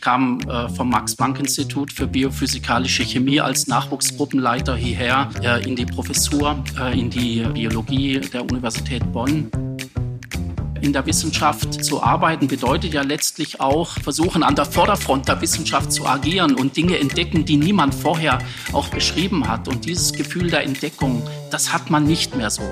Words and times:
Ich 0.00 0.04
kam 0.04 0.40
äh, 0.48 0.66
vom 0.70 0.88
Max-Planck-Institut 0.88 1.92
für 1.92 2.06
biophysikalische 2.06 3.04
Chemie 3.04 3.38
als 3.38 3.66
Nachwuchsgruppenleiter 3.66 4.74
hierher 4.74 5.28
äh, 5.42 5.62
in 5.62 5.76
die 5.76 5.84
Professur, 5.84 6.64
äh, 6.80 6.98
in 6.98 7.10
die 7.10 7.42
Biologie 7.52 8.18
der 8.18 8.40
Universität 8.50 9.02
Bonn. 9.12 9.50
In 10.80 10.94
der 10.94 11.04
Wissenschaft 11.04 11.84
zu 11.84 12.02
arbeiten 12.02 12.48
bedeutet 12.48 12.94
ja 12.94 13.02
letztlich 13.02 13.60
auch 13.60 13.90
versuchen, 13.90 14.42
an 14.42 14.54
der 14.54 14.64
Vorderfront 14.64 15.28
der 15.28 15.38
Wissenschaft 15.42 15.92
zu 15.92 16.06
agieren 16.06 16.54
und 16.54 16.78
Dinge 16.78 16.98
entdecken, 16.98 17.44
die 17.44 17.58
niemand 17.58 17.94
vorher 17.94 18.38
auch 18.72 18.88
beschrieben 18.88 19.48
hat. 19.48 19.68
Und 19.68 19.84
dieses 19.84 20.14
Gefühl 20.14 20.48
der 20.48 20.64
Entdeckung, 20.64 21.22
das 21.50 21.74
hat 21.74 21.90
man 21.90 22.04
nicht 22.04 22.34
mehr 22.34 22.48
so. 22.48 22.62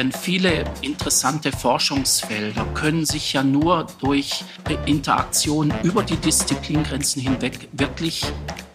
Denn 0.00 0.12
viele 0.12 0.64
interessante 0.80 1.52
Forschungsfelder 1.52 2.64
können 2.72 3.04
sich 3.04 3.34
ja 3.34 3.42
nur 3.42 3.86
durch 4.00 4.44
Interaktion 4.86 5.74
über 5.82 6.02
die 6.02 6.16
Disziplingrenzen 6.16 7.20
hinweg 7.20 7.68
wirklich 7.72 8.24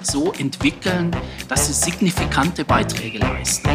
so 0.04 0.34
entwickeln, 0.34 1.10
dass 1.48 1.66
sie 1.66 1.74
signifikante 1.74 2.64
Beiträge 2.64 3.18
leisten. 3.18 3.72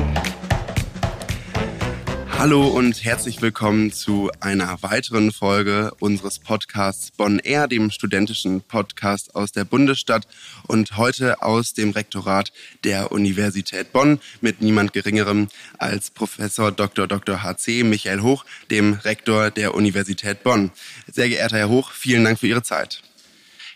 Hallo 2.40 2.68
und 2.68 3.04
herzlich 3.04 3.42
willkommen 3.42 3.92
zu 3.92 4.30
einer 4.40 4.82
weiteren 4.82 5.30
Folge 5.30 5.92
unseres 6.00 6.38
Podcasts 6.38 7.10
Bonn 7.10 7.38
Air, 7.38 7.68
dem 7.68 7.90
studentischen 7.90 8.62
Podcast 8.62 9.34
aus 9.34 9.52
der 9.52 9.66
Bundesstadt 9.66 10.26
und 10.66 10.96
heute 10.96 11.42
aus 11.42 11.74
dem 11.74 11.90
Rektorat 11.90 12.50
der 12.82 13.12
Universität 13.12 13.92
Bonn 13.92 14.20
mit 14.40 14.62
niemand 14.62 14.94
Geringerem 14.94 15.48
als 15.76 16.08
Professor 16.08 16.72
Dr. 16.72 17.06
Dr. 17.06 17.42
HC 17.42 17.84
Michael 17.84 18.22
Hoch, 18.22 18.46
dem 18.70 18.94
Rektor 18.94 19.50
der 19.50 19.74
Universität 19.74 20.42
Bonn. 20.42 20.70
Sehr 21.12 21.28
geehrter 21.28 21.58
Herr 21.58 21.68
Hoch, 21.68 21.90
vielen 21.90 22.24
Dank 22.24 22.38
für 22.38 22.46
Ihre 22.46 22.62
Zeit. 22.62 23.02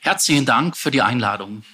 Herzlichen 0.01 0.46
Dank 0.46 0.74
für 0.74 0.90
die 0.90 1.02
Einladung. 1.02 1.65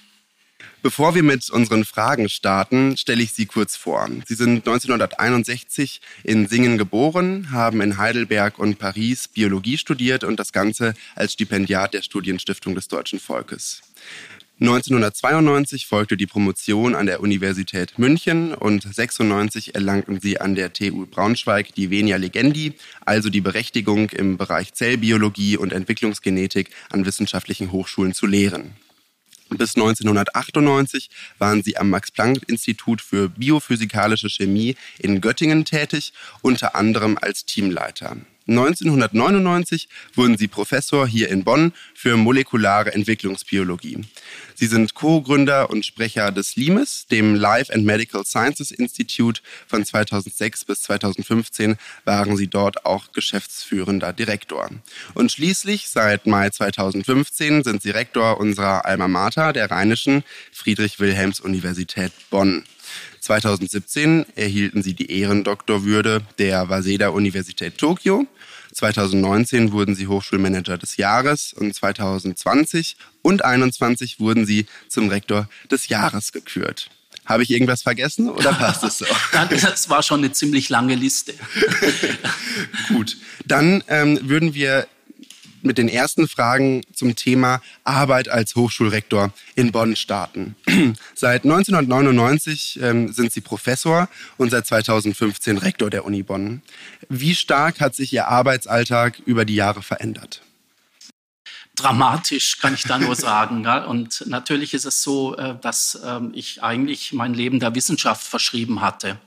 Bevor 0.83 1.13
wir 1.13 1.21
mit 1.21 1.47
unseren 1.51 1.85
Fragen 1.85 2.27
starten, 2.27 2.97
stelle 2.97 3.21
ich 3.21 3.33
Sie 3.33 3.45
kurz 3.45 3.75
vor. 3.75 4.09
Sie 4.25 4.33
sind 4.33 4.67
1961 4.67 6.01
in 6.23 6.47
Singen 6.47 6.79
geboren, 6.79 7.51
haben 7.51 7.81
in 7.81 7.97
Heidelberg 7.97 8.57
und 8.57 8.79
Paris 8.79 9.27
Biologie 9.27 9.77
studiert 9.77 10.23
und 10.23 10.39
das 10.39 10.51
Ganze 10.51 10.95
als 11.13 11.33
Stipendiat 11.33 11.93
der 11.93 12.01
Studienstiftung 12.01 12.73
des 12.73 12.87
deutschen 12.87 13.19
Volkes. 13.19 13.83
1992 14.59 15.85
folgte 15.85 16.17
die 16.17 16.25
Promotion 16.25 16.95
an 16.95 17.05
der 17.05 17.19
Universität 17.19 17.99
München 17.99 18.53
und 18.55 18.81
96 18.81 19.75
erlangten 19.75 20.19
sie 20.19 20.41
an 20.41 20.55
der 20.55 20.73
TU 20.73 21.05
Braunschweig 21.05 21.75
die 21.75 21.91
Venia 21.91 22.17
Legendi, 22.17 22.73
also 23.05 23.29
die 23.29 23.41
Berechtigung 23.41 24.09
im 24.09 24.37
Bereich 24.37 24.73
Zellbiologie 24.73 25.57
und 25.57 25.73
Entwicklungsgenetik 25.73 26.71
an 26.89 27.05
wissenschaftlichen 27.05 27.71
Hochschulen 27.71 28.13
zu 28.15 28.25
lehren. 28.25 28.75
Bis 29.57 29.75
1998 29.75 31.09
waren 31.37 31.61
sie 31.61 31.77
am 31.77 31.89
Max-Planck-Institut 31.89 33.01
für 33.01 33.27
biophysikalische 33.29 34.29
Chemie 34.29 34.75
in 34.97 35.19
Göttingen 35.19 35.65
tätig, 35.65 36.13
unter 36.41 36.75
anderem 36.75 37.17
als 37.21 37.45
Teamleiter. 37.45 38.15
1999 38.51 39.87
wurden 40.13 40.37
sie 40.37 40.47
Professor 40.47 41.07
hier 41.07 41.29
in 41.29 41.43
Bonn 41.43 41.73
für 41.93 42.17
molekulare 42.17 42.93
Entwicklungsbiologie. 42.93 44.05
Sie 44.55 44.67
sind 44.67 44.93
Co-Gründer 44.93 45.69
und 45.69 45.85
Sprecher 45.85 46.31
des 46.31 46.55
LIMES, 46.55 47.07
dem 47.07 47.33
Life 47.33 47.73
and 47.73 47.83
Medical 47.83 48.23
Sciences 48.25 48.69
Institute. 48.69 49.41
Von 49.67 49.83
2006 49.83 50.65
bis 50.65 50.83
2015 50.83 51.77
waren 52.05 52.37
sie 52.37 52.47
dort 52.47 52.85
auch 52.85 53.11
geschäftsführender 53.11 54.13
Direktor. 54.13 54.69
Und 55.15 55.31
schließlich 55.31 55.87
seit 55.87 56.27
Mai 56.27 56.49
2015 56.51 57.63
sind 57.63 57.81
sie 57.81 57.89
Rektor 57.89 58.39
unserer 58.39 58.85
Alma 58.85 59.07
Mater, 59.07 59.51
der 59.53 59.71
Rheinischen 59.71 60.23
Friedrich-Wilhelms-Universität 60.51 62.11
Bonn. 62.29 62.63
2017 63.19 64.25
erhielten 64.35 64.83
sie 64.83 64.93
die 64.93 65.11
Ehrendoktorwürde 65.11 66.21
der 66.39 66.69
Waseda 66.69 67.09
Universität 67.09 67.77
Tokio. 67.77 68.25
2019 68.73 69.71
wurden 69.71 69.95
sie 69.95 70.07
Hochschulmanager 70.07 70.77
des 70.77 70.97
Jahres 70.97 71.53
und 71.53 71.73
2020 71.73 72.95
und 73.21 73.39
2021 73.39 74.19
wurden 74.19 74.45
sie 74.45 74.65
zum 74.87 75.09
Rektor 75.09 75.49
des 75.69 75.89
Jahres 75.89 76.31
gekürt. 76.31 76.89
Habe 77.25 77.43
ich 77.43 77.51
irgendwas 77.51 77.83
vergessen 77.83 78.29
oder 78.29 78.53
passt 78.53 78.83
es 78.83 78.97
so? 78.97 79.05
das 79.49 79.89
war 79.89 80.01
schon 80.03 80.21
eine 80.21 80.31
ziemlich 80.31 80.69
lange 80.69 80.95
Liste. 80.95 81.33
Gut, 82.87 83.17
dann 83.45 83.83
ähm, 83.87 84.19
würden 84.23 84.53
wir 84.53 84.87
mit 85.63 85.77
den 85.77 85.87
ersten 85.87 86.27
Fragen 86.27 86.81
zum 86.93 87.15
Thema 87.15 87.61
Arbeit 87.83 88.29
als 88.29 88.55
Hochschulrektor 88.55 89.31
in 89.55 89.71
Bonn 89.71 89.95
starten. 89.95 90.55
seit 91.15 91.43
1999 91.43 92.79
ähm, 92.81 93.11
sind 93.11 93.31
Sie 93.31 93.41
Professor 93.41 94.09
und 94.37 94.51
seit 94.51 94.65
2015 94.65 95.57
Rektor 95.57 95.89
der 95.89 96.05
Uni 96.05 96.23
Bonn. 96.23 96.61
Wie 97.09 97.35
stark 97.35 97.79
hat 97.79 97.95
sich 97.95 98.13
Ihr 98.13 98.27
Arbeitsalltag 98.27 99.19
über 99.25 99.45
die 99.45 99.55
Jahre 99.55 99.81
verändert? 99.81 100.41
dramatisch, 101.75 102.59
kann 102.59 102.73
ich 102.73 102.83
da 102.83 102.99
nur 102.99 103.15
sagen. 103.15 103.65
Und 103.65 104.25
natürlich 104.27 104.73
ist 104.73 104.85
es 104.85 105.01
so, 105.01 105.35
äh, 105.35 105.55
dass 105.61 105.99
ähm, 106.05 106.31
ich 106.33 106.63
eigentlich 106.63 107.13
mein 107.13 107.33
Leben 107.33 107.59
der 107.59 107.75
Wissenschaft 107.75 108.23
verschrieben 108.23 108.81
hatte. 108.81 109.17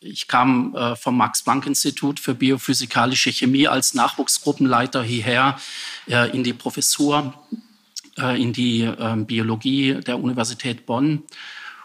Ähm, 0.00 0.10
ich 0.10 0.28
kam 0.28 0.74
äh, 0.74 0.96
vom 0.96 1.16
Max-Planck-Institut 1.16 2.20
für 2.20 2.34
biophysikalische 2.34 3.32
Chemie 3.32 3.68
als 3.68 3.94
Nachwuchsgruppenleiter 3.94 5.02
hierher 5.02 5.58
äh, 6.08 6.30
in 6.30 6.44
die 6.44 6.52
Professur, 6.52 7.34
äh, 8.18 8.40
in 8.40 8.52
die 8.52 8.82
äh, 8.82 9.16
Biologie 9.16 10.00
der 10.00 10.18
Universität 10.18 10.86
Bonn 10.86 11.22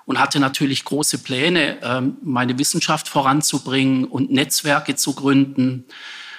und 0.05 0.19
hatte 0.19 0.39
natürlich 0.39 0.85
große 0.85 1.19
Pläne, 1.19 1.81
äh, 1.81 2.01
meine 2.21 2.57
Wissenschaft 2.57 3.07
voranzubringen 3.07 4.05
und 4.05 4.31
Netzwerke 4.31 4.95
zu 4.95 5.13
gründen 5.13 5.85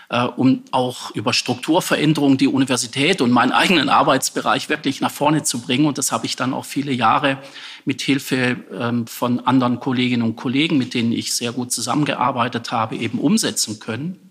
um 0.09 0.62
auch 0.71 1.11
über 1.12 1.33
Strukturveränderungen 1.33 2.39
die 2.39 2.47
Universität 2.47 3.21
und 3.21 3.31
meinen 3.31 3.53
eigenen 3.53 3.89
Arbeitsbereich 3.89 4.69
wirklich 4.69 5.00
nach 5.00 5.11
vorne 5.11 5.43
zu 5.43 5.61
bringen. 5.61 5.87
Und 5.87 5.99
das 5.99 6.12
habe 6.12 6.27
ich 6.27 6.37
dann 6.37 6.55
auch 6.55 6.65
viele 6.65 6.93
Jahre 6.93 7.39
mit 7.84 8.03
Hilfe 8.03 8.56
ähm, 8.72 9.06
von 9.06 9.41
anderen 9.41 9.81
Kolleginnen 9.81 10.22
und 10.22 10.37
Kollegen, 10.37 10.78
mit 10.78 10.95
denen 10.95 11.12
ich 11.12 11.34
sehr 11.34 11.53
gut 11.53 11.72
zusammengearbeitet 11.72 12.71
habe, 12.71 12.97
eben 12.97 13.19
umsetzen 13.19 13.81
können. 13.81 14.27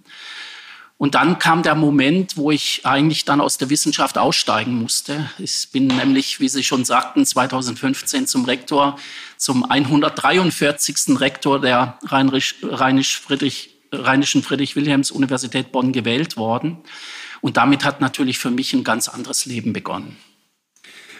Und 0.97 1.15
dann 1.15 1.39
kam 1.39 1.61
der 1.61 1.75
Moment, 1.75 2.37
wo 2.37 2.51
ich 2.51 2.85
eigentlich 2.85 3.25
dann 3.25 3.41
aus 3.41 3.57
der 3.57 3.69
Wissenschaft 3.69 4.17
aussteigen 4.17 4.75
musste. 4.75 5.29
Ich 5.39 5.67
bin 5.73 5.87
nämlich, 5.87 6.39
wie 6.39 6.47
Sie 6.47 6.63
schon 6.63 6.85
sagten, 6.85 7.25
2015 7.25 8.27
zum 8.27 8.45
Rektor, 8.45 8.97
zum 9.35 9.69
143. 9.69 11.19
Rektor 11.19 11.59
der 11.59 11.99
Rheinisch-Friedrich 12.03 13.74
Rheinischen 13.95 14.43
Friedrich-Wilhelms-Universität 14.43 15.71
Bonn 15.71 15.91
gewählt 15.91 16.37
worden. 16.37 16.77
Und 17.41 17.57
damit 17.57 17.83
hat 17.83 18.01
natürlich 18.01 18.39
für 18.39 18.51
mich 18.51 18.73
ein 18.73 18.83
ganz 18.83 19.07
anderes 19.07 19.45
Leben 19.45 19.73
begonnen. 19.73 20.17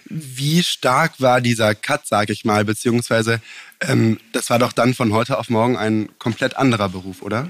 Wie 0.08 0.62
stark 0.64 1.20
war 1.20 1.42
dieser 1.42 1.74
Cut, 1.74 2.06
sage 2.06 2.32
ich 2.32 2.46
mal, 2.46 2.64
beziehungsweise 2.64 3.42
ähm, 3.82 4.20
das 4.34 4.50
war 4.50 4.60
doch 4.60 4.72
dann 4.72 4.94
von 4.94 5.14
heute 5.14 5.40
auf 5.40 5.50
morgen 5.50 5.78
ein 5.78 6.10
komplett 6.20 6.58
anderer 6.58 6.90
Beruf, 6.90 7.22
oder? 7.24 7.50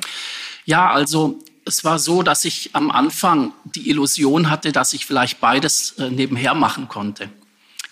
Ja, 0.64 0.90
also 0.92 1.40
es 1.66 1.84
war 1.84 2.00
so, 2.00 2.24
dass 2.24 2.46
ich 2.46 2.70
am 2.74 2.92
Anfang 2.92 3.54
die 3.66 3.90
Illusion 3.90 4.50
hatte, 4.50 4.72
dass 4.72 4.94
ich 4.94 5.06
vielleicht 5.06 5.42
beides 5.42 5.92
äh, 5.98 6.10
nebenher 6.10 6.54
machen 6.54 6.88
konnte, 6.88 7.30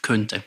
könnte. 0.01 0.43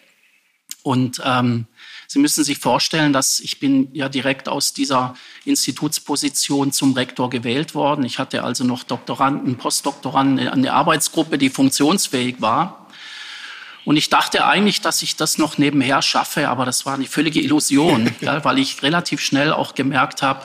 Und 0.82 1.20
ähm, 1.25 1.66
Sie 2.09 2.19
müssen 2.19 2.44
sich 2.44 2.59
vorstellen, 2.59 3.12
dass 3.12 3.41
ich 3.41 3.59
bin 3.59 3.89
ja 3.93 4.09
direkt 4.09 4.49
aus 4.49 4.72
dieser 4.72 5.15
Institutsposition 5.44 6.72
zum 6.72 6.93
Rektor 6.94 7.31
gewählt 7.31 7.75
worden. 7.75 8.05
Ich 8.05 8.19
hatte 8.19 8.44
also 8.44 8.65
noch 8.65 8.84
Doktoranden, 8.84 9.56
Postdoktoranden, 9.56 10.49
eine 10.49 10.73
Arbeitsgruppe, 10.73 11.38
die 11.38 11.50
funktionsfähig 11.50 12.41
war. 12.41 12.87
Und 13.85 13.97
ich 13.97 14.11
dachte 14.11 14.44
eigentlich, 14.44 14.81
dass 14.81 15.03
ich 15.03 15.14
das 15.14 15.38
noch 15.38 15.58
nebenher 15.58 16.03
schaffe, 16.03 16.49
aber 16.49 16.64
das 16.64 16.87
war 16.87 16.94
eine 16.94 17.06
völlige 17.06 17.41
Illusion, 17.41 18.12
ja, 18.20 18.44
weil 18.44 18.59
ich 18.59 18.82
relativ 18.82 19.20
schnell 19.20 19.52
auch 19.52 19.75
gemerkt 19.75 20.23
habe, 20.23 20.44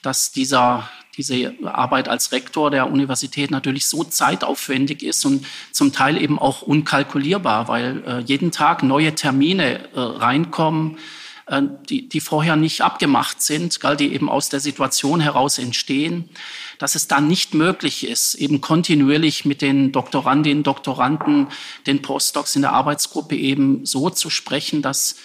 dass 0.00 0.32
dieser, 0.32 0.88
diese 1.16 1.54
Arbeit 1.64 2.08
als 2.08 2.32
Rektor 2.32 2.70
der 2.70 2.90
Universität 2.90 3.50
natürlich 3.50 3.86
so 3.86 4.02
zeitaufwendig 4.04 5.02
ist 5.02 5.24
und 5.24 5.46
zum 5.70 5.92
Teil 5.92 6.20
eben 6.20 6.38
auch 6.38 6.62
unkalkulierbar, 6.62 7.68
weil 7.68 8.02
äh, 8.06 8.18
jeden 8.20 8.50
Tag 8.50 8.82
neue 8.82 9.14
Termine 9.14 9.88
äh, 9.94 10.00
reinkommen, 10.00 10.98
äh, 11.46 11.62
die, 11.88 12.08
die 12.08 12.20
vorher 12.20 12.56
nicht 12.56 12.80
abgemacht 12.80 13.42
sind, 13.42 13.78
gell, 13.80 13.96
die 13.96 14.14
eben 14.14 14.30
aus 14.30 14.48
der 14.48 14.60
Situation 14.60 15.20
heraus 15.20 15.58
entstehen, 15.58 16.30
dass 16.78 16.94
es 16.94 17.08
dann 17.08 17.28
nicht 17.28 17.52
möglich 17.52 18.06
ist, 18.06 18.34
eben 18.34 18.62
kontinuierlich 18.62 19.44
mit 19.44 19.60
den 19.60 19.92
Doktorandinnen, 19.92 20.62
Doktoranden, 20.62 21.48
den 21.86 22.00
Postdocs 22.00 22.56
in 22.56 22.62
der 22.62 22.72
Arbeitsgruppe 22.72 23.36
eben 23.36 23.84
so 23.84 24.08
zu 24.08 24.30
sprechen, 24.30 24.80
dass 24.80 25.16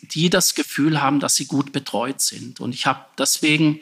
die 0.00 0.30
das 0.30 0.54
Gefühl 0.54 1.02
haben, 1.02 1.20
dass 1.20 1.34
sie 1.34 1.44
gut 1.44 1.72
betreut 1.72 2.22
sind. 2.22 2.60
Und 2.60 2.74
ich 2.74 2.86
habe 2.86 3.04
deswegen 3.18 3.80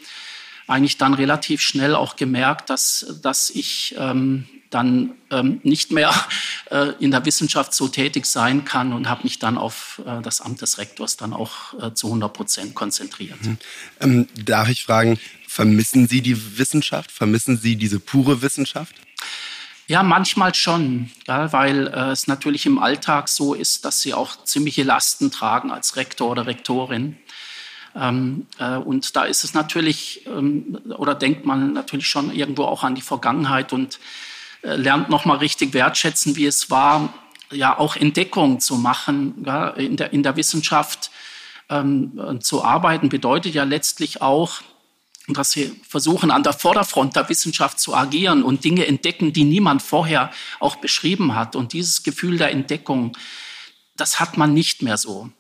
eigentlich 0.67 0.99
dann 0.99 1.15
relativ 1.15 1.61
schnell 1.61 1.95
auch 1.95 2.17
gemerkt, 2.17 2.71
dass, 2.71 3.19
dass 3.23 3.51
ich 3.51 3.95
ähm, 3.99 4.47
dann 4.71 5.15
ähm, 5.31 5.61
nicht 5.63 5.93
mehr 5.93 6.13
äh, 6.71 6.93
in 6.99 7.11
der 7.11 7.25
Wissenschaft 7.25 7.73
so 7.73 7.89
tätig 7.89 8.27
sein 8.27 8.65
kann 8.65 8.93
und 8.93 9.09
habe 9.09 9.23
mich 9.25 9.39
dann 9.39 9.57
auf 9.57 10.03
äh, 10.05 10.21
das 10.23 10.41
Amt 10.41 10.63
des 10.63 10.79
Rektors 10.79 11.17
dann 11.17 11.33
auch 11.33 11.75
äh, 11.81 11.95
zu 11.95 12.09
100 12.09 12.33
Prozent 12.33 12.75
konzentriert. 12.75 13.41
Mhm. 13.43 13.59
Ähm, 14.01 14.29
darf 14.45 14.69
ich 14.69 14.85
fragen, 14.85 15.19
vermissen 15.47 16.09
Sie 16.09 16.21
die 16.21 16.59
Wissenschaft? 16.59 17.13
Vermissen 17.13 17.57
Sie 17.57 17.77
diese 17.77 18.01
pure 18.01 18.43
Wissenschaft? 18.43 18.95
Ja, 19.87 20.03
manchmal 20.03 20.55
schon, 20.55 21.11
ja, 21.27 21.53
weil 21.53 21.89
äh, 21.89 22.11
es 22.11 22.27
natürlich 22.27 22.65
im 22.65 22.79
Alltag 22.79 23.29
so 23.29 23.53
ist, 23.53 23.85
dass 23.85 24.01
sie 24.01 24.15
auch 24.15 24.43
ziemliche 24.45 24.83
Lasten 24.83 25.31
tragen 25.31 25.71
als 25.71 25.97
Rektor 25.97 26.31
oder 26.31 26.47
Rektorin. 26.47 27.19
Ähm, 27.95 28.47
äh, 28.59 28.77
und 28.77 29.15
da 29.17 29.25
ist 29.25 29.45
es 29.45 29.55
natürlich, 29.55 30.27
ähm, 30.27 30.81
oder 30.97 31.15
denkt 31.15 31.47
man 31.47 31.73
natürlich 31.73 32.09
schon 32.09 32.33
irgendwo 32.33 32.65
auch 32.65 32.83
an 32.83 32.95
die 32.95 33.03
Vergangenheit 33.03 33.73
und 33.73 34.01
äh, 34.63 34.75
lernt 34.77 35.11
nochmal 35.11 35.39
richtig 35.39 35.75
wertschätzen, 35.75 36.37
wie 36.37 36.47
es 36.47 36.71
war, 36.71 37.15
ja 37.53 37.79
auch 37.79 37.95
Entdeckungen 37.95 38.61
zu 38.61 38.77
machen 38.77 39.45
ja, 39.47 39.69
in, 39.69 39.97
der, 39.97 40.13
in 40.13 40.23
der 40.23 40.37
Wissenschaft. 40.37 41.11
Ähm, 41.71 42.41
zu 42.41 42.65
arbeiten 42.65 43.09
bedeutet 43.09 43.55
ja 43.55 43.65
letztlich 43.65 44.21
auch, 44.21 44.61
dass 45.29 45.57
wir 45.57 45.71
versuchen, 45.89 46.31
an 46.31 46.43
der 46.43 46.53
Vorderfront 46.53 47.17
der 47.17 47.29
Wissenschaft 47.29 47.79
zu 47.79 47.95
agieren 47.95 48.43
und 48.43 48.65
Dinge 48.65 48.87
entdecken, 48.87 49.33
die 49.33 49.45
niemand 49.45 49.83
vorher 49.83 50.31
auch 50.61 50.77
beschrieben 50.77 51.35
hat. 51.35 51.57
Und 51.57 51.73
dieses 51.73 52.03
Gefühl 52.03 52.37
der 52.37 52.51
Entdeckung, 52.51 53.17
das 53.97 54.21
hat 54.21 54.37
man 54.37 54.53
nicht 54.53 54.83
mehr 54.83 54.99
so. 54.99 55.31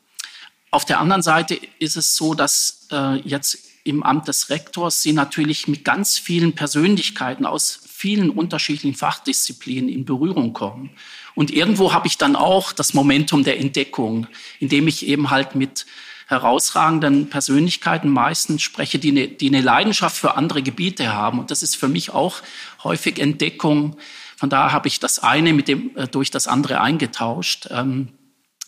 Auf 0.74 0.84
der 0.84 0.98
anderen 0.98 1.22
Seite 1.22 1.56
ist 1.78 1.96
es 1.96 2.16
so, 2.16 2.34
dass 2.34 2.88
äh, 2.90 3.20
jetzt 3.20 3.58
im 3.84 4.02
Amt 4.02 4.26
des 4.26 4.50
Rektors 4.50 5.02
Sie 5.02 5.12
natürlich 5.12 5.68
mit 5.68 5.84
ganz 5.84 6.18
vielen 6.18 6.56
Persönlichkeiten 6.56 7.46
aus 7.46 7.78
vielen 7.88 8.28
unterschiedlichen 8.28 8.96
Fachdisziplinen 8.96 9.88
in 9.88 10.04
Berührung 10.04 10.52
kommen. 10.52 10.90
Und 11.36 11.52
irgendwo 11.52 11.92
habe 11.92 12.08
ich 12.08 12.18
dann 12.18 12.34
auch 12.34 12.72
das 12.72 12.92
Momentum 12.92 13.44
der 13.44 13.60
Entdeckung, 13.60 14.26
indem 14.58 14.88
ich 14.88 15.06
eben 15.06 15.30
halt 15.30 15.54
mit 15.54 15.86
herausragenden 16.26 17.30
Persönlichkeiten 17.30 18.08
meistens 18.08 18.62
spreche, 18.62 18.98
die 18.98 19.10
eine, 19.10 19.28
die 19.28 19.46
eine 19.46 19.60
Leidenschaft 19.60 20.16
für 20.16 20.36
andere 20.36 20.64
Gebiete 20.64 21.12
haben. 21.12 21.38
Und 21.38 21.52
das 21.52 21.62
ist 21.62 21.76
für 21.76 21.86
mich 21.86 22.10
auch 22.10 22.42
häufig 22.82 23.20
Entdeckung. 23.20 23.96
Von 24.36 24.50
daher 24.50 24.72
habe 24.72 24.88
ich 24.88 24.98
das 24.98 25.20
eine 25.20 25.52
mit 25.52 25.68
dem, 25.68 25.96
äh, 25.96 26.08
durch 26.08 26.32
das 26.32 26.48
andere 26.48 26.80
eingetauscht. 26.80 27.68
Ähm, 27.70 28.08
äh, 28.08 28.23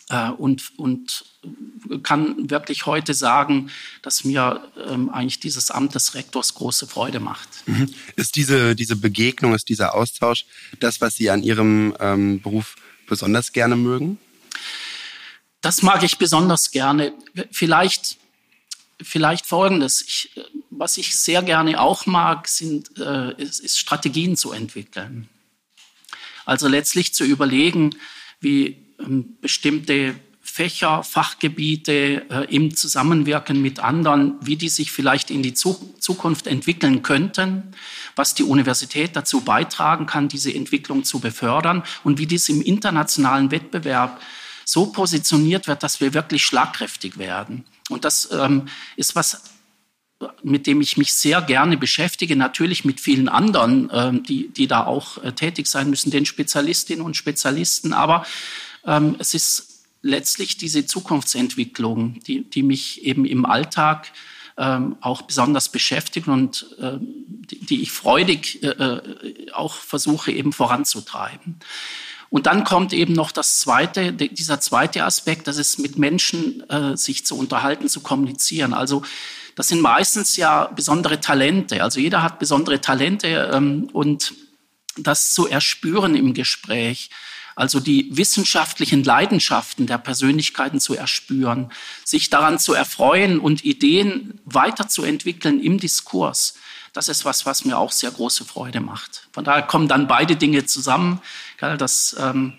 und, 0.08 0.79
und 0.79 1.25
kann 2.03 2.49
wirklich 2.50 2.87
heute 2.87 3.12
sagen, 3.12 3.70
dass 4.03 4.25
mir 4.25 4.62
ähm, 4.88 5.11
eigentlich 5.11 5.41
dieses 5.41 5.70
Amt 5.70 5.94
des 5.94 6.14
Rektors 6.14 6.55
große 6.55 6.87
Freude 6.87 7.19
macht. 7.19 7.49
Mhm. 7.67 7.93
Ist 8.14 8.37
diese, 8.37 8.76
diese 8.76 8.97
Begegnung, 8.97 9.55
ist 9.55 9.69
dieser 9.69 9.94
Austausch 9.94 10.47
das, 10.79 11.00
was 11.00 11.17
Sie 11.17 11.29
an 11.31 11.43
Ihrem 11.43 11.97
ähm, 11.99 12.41
Beruf 12.41 12.76
besonders 13.08 13.53
gerne 13.53 13.76
mögen? 13.76 14.19
Das 15.61 15.82
mag 15.82 16.05
ich 16.05 16.19
besonders 16.19 16.70
gerne. 16.70 17.12
Vielleicht, 17.50 18.19
vielleicht 19.03 19.47
Folgendes. 19.47 20.03
Ich, 20.03 20.31
was 20.70 20.97
ich 20.99 21.17
sehr 21.17 21.43
gerne 21.43 21.81
auch 21.81 22.06
mag, 22.06 22.47
sind, 22.47 22.97
äh, 22.99 23.35
ist, 23.43 23.58
ist 23.58 23.79
Strategien 23.79 24.37
zu 24.37 24.53
entwickeln. 24.53 25.29
Also 26.44 26.69
letztlich 26.69 27.12
zu 27.12 27.25
überlegen, 27.25 27.97
wie 28.41 28.85
bestimmte 29.40 30.14
Fächer, 30.40 31.02
Fachgebiete 31.02 32.25
äh, 32.31 32.54
im 32.54 32.75
Zusammenwirken 32.75 33.60
mit 33.60 33.81
anderen, 33.81 34.34
wie 34.40 34.56
die 34.56 34.69
sich 34.69 34.93
vielleicht 34.93 35.31
in 35.31 35.43
die 35.43 35.54
Zukunft 35.54 36.46
entwickeln 36.46 37.02
könnten, 37.02 37.75
was 38.14 38.34
die 38.34 38.44
Universität 38.44 39.16
dazu 39.16 39.40
beitragen 39.40 40.06
kann, 40.06 40.28
diese 40.28 40.54
Entwicklung 40.54 41.04
zu 41.04 41.19
befördern 41.19 41.82
und 42.04 42.19
wie 42.19 42.26
dies 42.26 42.48
im 42.48 42.62
internationalen 42.62 43.50
Wettbewerb 43.50 44.20
so 44.64 44.87
positioniert 44.87 45.66
wird, 45.69 45.82
dass 45.82 46.00
wir 46.00 46.14
wirklich 46.14 46.44
schlagkräftig 46.44 47.19
werden. 47.19 47.64
Und 47.90 48.04
das 48.04 48.31
ähm, 48.32 48.66
ist 48.96 49.14
was, 49.14 49.43
mit 50.43 50.66
dem 50.66 50.81
ich 50.81 50.96
mich 50.96 51.12
sehr 51.12 51.43
gerne 51.43 51.76
beschäftige, 51.76 52.37
natürlich 52.37 52.84
mit 52.84 53.00
vielen 53.00 53.28
anderen, 53.28 53.90
ähm, 53.93 54.22
die, 54.22 54.48
die 54.48 54.66
da 54.66 54.84
auch 54.84 55.22
äh, 55.22 55.32
tätig 55.32 55.66
sein 55.66 55.90
müssen, 55.90 56.10
den 56.10 56.25
Spezialistinnen 56.25 57.04
und 57.04 57.16
Spezialisten. 57.16 57.93
Aber 57.93 58.25
ähm, 58.86 59.16
es 59.18 59.34
ist 59.34 59.84
letztlich 60.02 60.56
diese 60.56 60.86
Zukunftsentwicklung, 60.86 62.20
die, 62.26 62.48
die 62.48 62.62
mich 62.62 63.04
eben 63.04 63.24
im 63.24 63.44
Alltag 63.44 64.12
ähm, 64.56 64.96
auch 65.00 65.22
besonders 65.22 65.68
beschäftigt 65.68 66.28
und 66.28 66.66
äh, 66.80 66.98
die, 67.00 67.58
die, 67.66 67.82
ich 67.82 67.92
freudig 67.92 68.62
äh, 68.62 68.68
äh 68.68 69.52
auch 69.52 69.74
versuche 69.74 70.32
eben 70.32 70.52
voranzutreiben. 70.52 71.56
Und 72.30 72.46
dann 72.46 72.64
kommt 72.64 72.92
eben 72.92 73.12
noch 73.12 73.30
das 73.30 73.60
zweite, 73.60 74.12
dieser 74.12 74.60
zweite 74.60 75.04
Aspekt, 75.04 75.46
das 75.46 75.58
ist 75.58 75.78
mit 75.78 75.96
Menschen 75.98 76.68
äh, 76.68 76.96
sich 76.96 77.24
zu 77.24 77.38
unterhalten, 77.38 77.88
zu 77.88 78.00
kommunizieren. 78.00 78.74
Also 78.74 79.02
das 79.54 79.68
sind 79.68 79.80
meistens 79.80 80.36
ja 80.36 80.66
besondere 80.66 81.20
Talente. 81.20 81.82
Also 81.82 82.00
jeder 82.00 82.22
hat 82.22 82.38
besondere 82.38 82.80
Talente 82.80 83.50
ähm, 83.52 83.88
und 83.92 84.34
das 84.98 85.32
zu 85.32 85.46
erspüren 85.46 86.14
im 86.14 86.34
Gespräch, 86.34 87.10
also 87.56 87.81
die 87.81 88.17
wissenschaftlichen 88.17 89.03
Leidenschaften 89.03 89.87
der 89.87 89.99
Persönlichkeiten 89.99 90.79
zu 90.79 90.94
erspüren, 90.94 91.73
sich 92.05 92.31
daran 92.31 92.61
zu 92.61 92.75
erfreuen 92.75 93.41
und 93.41 93.64
Ideen 93.64 94.38
weiterzuentwickeln 94.44 95.61
im 95.61 95.81
Diskurs 95.81 96.55
das 96.97 97.08
ist 97.11 97.26
was, 97.26 97.44
was 97.44 97.67
mir 97.67 97.76
auch 97.79 97.93
sehr 97.93 98.11
große 98.11 98.47
Freude 98.47 98.81
macht. 98.81 99.29
Von 99.32 99.44
daher 99.44 99.62
kommen 99.62 99.87
dann 99.87 100.06
beide 100.06 100.35
Dinge 100.35 100.64
zusammen. 100.64 101.20
Dass, 101.58 102.17
ähm, 102.19 102.55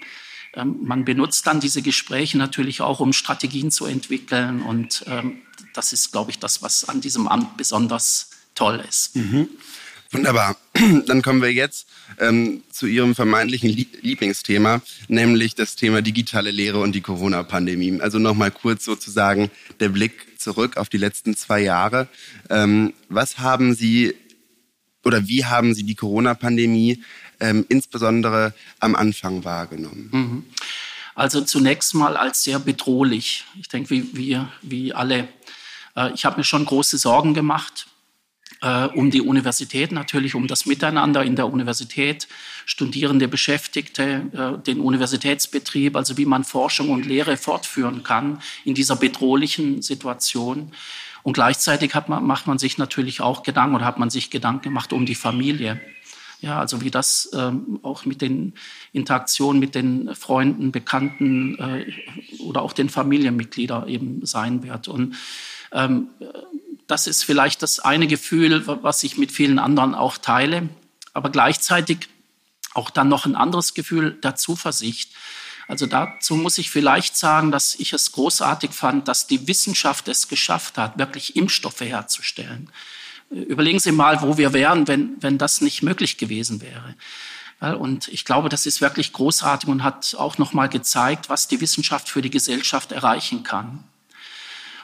ähm, 0.54 0.78
man 0.84 1.06
benutzt 1.06 1.48
dann 1.48 1.60
diese 1.60 1.82
Gespräche 1.82 2.38
natürlich 2.38 2.82
auch, 2.82 3.00
um 3.00 3.14
Strategien 3.14 3.72
zu 3.72 3.86
entwickeln. 3.86 4.62
Und 4.62 5.04
ähm, 5.08 5.42
das 5.74 5.92
ist, 5.92 6.12
glaube 6.12 6.32
ich, 6.32 6.40
das, 6.40 6.62
was 6.62 6.88
an 6.88 7.02
diesem 7.02 7.28
Amt 7.28 7.58
besonders 7.58 8.30
toll 8.54 8.84
ist. 8.88 9.16
Mhm. 9.16 9.50
Wunderbar. 10.12 10.58
Dann 11.06 11.22
kommen 11.22 11.42
wir 11.42 11.52
jetzt 11.52 11.88
ähm, 12.20 12.64
zu 12.72 12.88
Ihrem 12.88 13.16
vermeintlichen 13.16 13.70
Lieblingsthema, 13.70 14.82
nämlich 15.08 15.56
das 15.56 15.76
Thema 15.76 16.02
digitale 16.02 16.52
Lehre 16.52 16.80
und 16.80 16.94
die 16.94 17.02
Corona-Pandemie. 17.02 18.00
Also 18.02 18.20
nochmal 18.20 18.52
kurz 18.52 18.86
sozusagen 18.86 19.52
der 19.80 19.90
Blick 19.90 20.40
zurück 20.40 20.78
auf 20.78 20.90
die 20.90 20.98
letzten 20.98 21.36
zwei 21.36 21.60
Jahre. 21.60 22.08
Ähm, 22.50 22.94
was 23.10 23.40
haben 23.40 23.74
Sie 23.74 24.16
oder 25.04 25.28
wie 25.28 25.46
haben 25.46 25.74
Sie 25.74 25.84
die 25.84 25.96
Corona-Pandemie 25.96 27.04
ähm, 27.40 27.66
insbesondere 27.70 28.54
am 28.80 28.96
Anfang 28.96 29.44
wahrgenommen? 29.44 30.10
Mhm. 30.12 30.46
Also 31.16 31.42
zunächst 31.42 31.96
mal 31.96 32.16
als 32.16 32.44
sehr 32.44 32.60
bedrohlich. 32.60 33.46
Ich 33.60 33.70
denke, 33.70 33.90
wie, 33.90 34.16
wie, 34.16 34.40
wie 34.62 34.94
alle. 34.94 35.28
Äh, 35.96 36.14
ich 36.14 36.26
habe 36.26 36.38
mir 36.38 36.44
schon 36.44 36.64
große 36.64 36.98
Sorgen 36.98 37.34
gemacht 37.34 37.88
um 38.88 39.12
die 39.12 39.22
Universität 39.22 39.92
natürlich, 39.92 40.36
um 40.36 40.48
das 40.48 40.66
Miteinander 40.66 41.24
in 41.24 41.36
der 41.36 41.52
Universität, 41.52 42.28
Studierende, 42.66 43.28
Beschäftigte, 43.28 44.24
äh, 44.34 44.64
den 44.64 44.80
Universitätsbetrieb, 44.80 45.96
also 45.96 46.18
wie 46.18 46.26
man 46.26 46.44
Forschung 46.44 46.90
und 46.90 47.06
Lehre 47.06 47.38
fortführen 47.38 48.04
kann 48.04 48.42
in 48.66 48.74
dieser 48.74 48.96
bedrohlichen 48.96 49.82
Situation. 49.82 50.72
Und 51.24 51.34
gleichzeitig 51.34 51.94
man, 52.08 52.26
macht 52.26 52.48
man 52.48 52.58
sich 52.58 52.78
natürlich 52.78 53.22
auch 53.22 53.44
Gedanken 53.44 53.76
oder 53.76 53.86
hat 53.86 54.00
man 54.00 54.10
sich 54.10 54.30
Gedanken 54.30 54.64
gemacht 54.64 54.94
um 54.94 55.06
die 55.06 55.16
Familie. 55.16 55.80
Ja, 56.40 56.60
also 56.60 56.82
wie 56.82 56.92
das 56.92 57.32
ähm, 57.34 57.80
auch 57.82 58.06
mit 58.06 58.22
den 58.22 58.54
Interaktionen 58.94 59.60
mit 59.60 59.74
den 59.74 60.14
Freunden, 60.14 60.72
Bekannten 60.72 61.58
äh, 61.58 61.92
oder 62.44 62.62
auch 62.62 62.74
den 62.74 62.90
Familienmitgliedern 62.90 63.88
eben 63.88 64.26
sein 64.26 64.62
wird. 64.62 64.88
Und 64.88 65.16
ähm, 65.72 66.10
das 66.88 67.06
ist 67.06 67.24
vielleicht 67.24 67.62
das 67.62 67.80
eine 67.80 68.08
Gefühl, 68.08 68.66
was 68.66 69.04
ich 69.04 69.18
mit 69.18 69.32
vielen 69.32 69.60
anderen 69.60 69.94
auch 69.94 70.18
teile. 70.18 70.70
Aber 71.14 71.30
gleichzeitig 71.30 72.10
auch 72.74 72.90
dann 72.90 73.10
noch 73.10 73.26
ein 73.26 73.36
anderes 73.36 73.74
Gefühl 73.74 74.12
der 74.24 74.36
Zuversicht. 74.36 75.12
Also 75.68 75.86
dazu 75.86 76.36
muss 76.36 76.58
ich 76.58 76.70
vielleicht 76.70 77.18
sagen, 77.18 77.52
dass 77.52 77.76
ich 77.76 77.92
es 77.92 78.14
großartig 78.14 78.72
fand, 78.72 79.08
dass 79.08 79.28
die 79.28 79.48
Wissenschaft 79.48 80.08
es 80.08 80.30
geschafft 80.30 80.78
hat, 80.78 80.98
wirklich 80.98 81.36
Impfstoffe 81.36 81.82
herzustellen. 81.82 82.70
Überlegen 83.30 83.80
Sie 83.80 83.92
mal, 83.92 84.22
wo 84.22 84.38
wir 84.38 84.54
wären, 84.54 84.88
wenn, 84.88 85.18
wenn 85.20 85.38
das 85.38 85.60
nicht 85.60 85.84
möglich 85.84 86.18
gewesen 86.18 86.62
wäre. 86.62 86.96
Und 87.78 88.08
ich 88.08 88.24
glaube, 88.24 88.48
das 88.48 88.66
ist 88.66 88.80
wirklich 88.80 89.12
großartig 89.12 89.68
und 89.68 89.84
hat 89.84 90.16
auch 90.18 90.38
noch 90.38 90.54
mal 90.54 90.70
gezeigt, 90.70 91.28
was 91.28 91.48
die 91.50 91.60
Wissenschaft 91.60 92.08
für 92.08 92.22
die 92.22 92.30
Gesellschaft 92.30 92.94
erreichen 92.94 93.44
kann. 93.44 93.84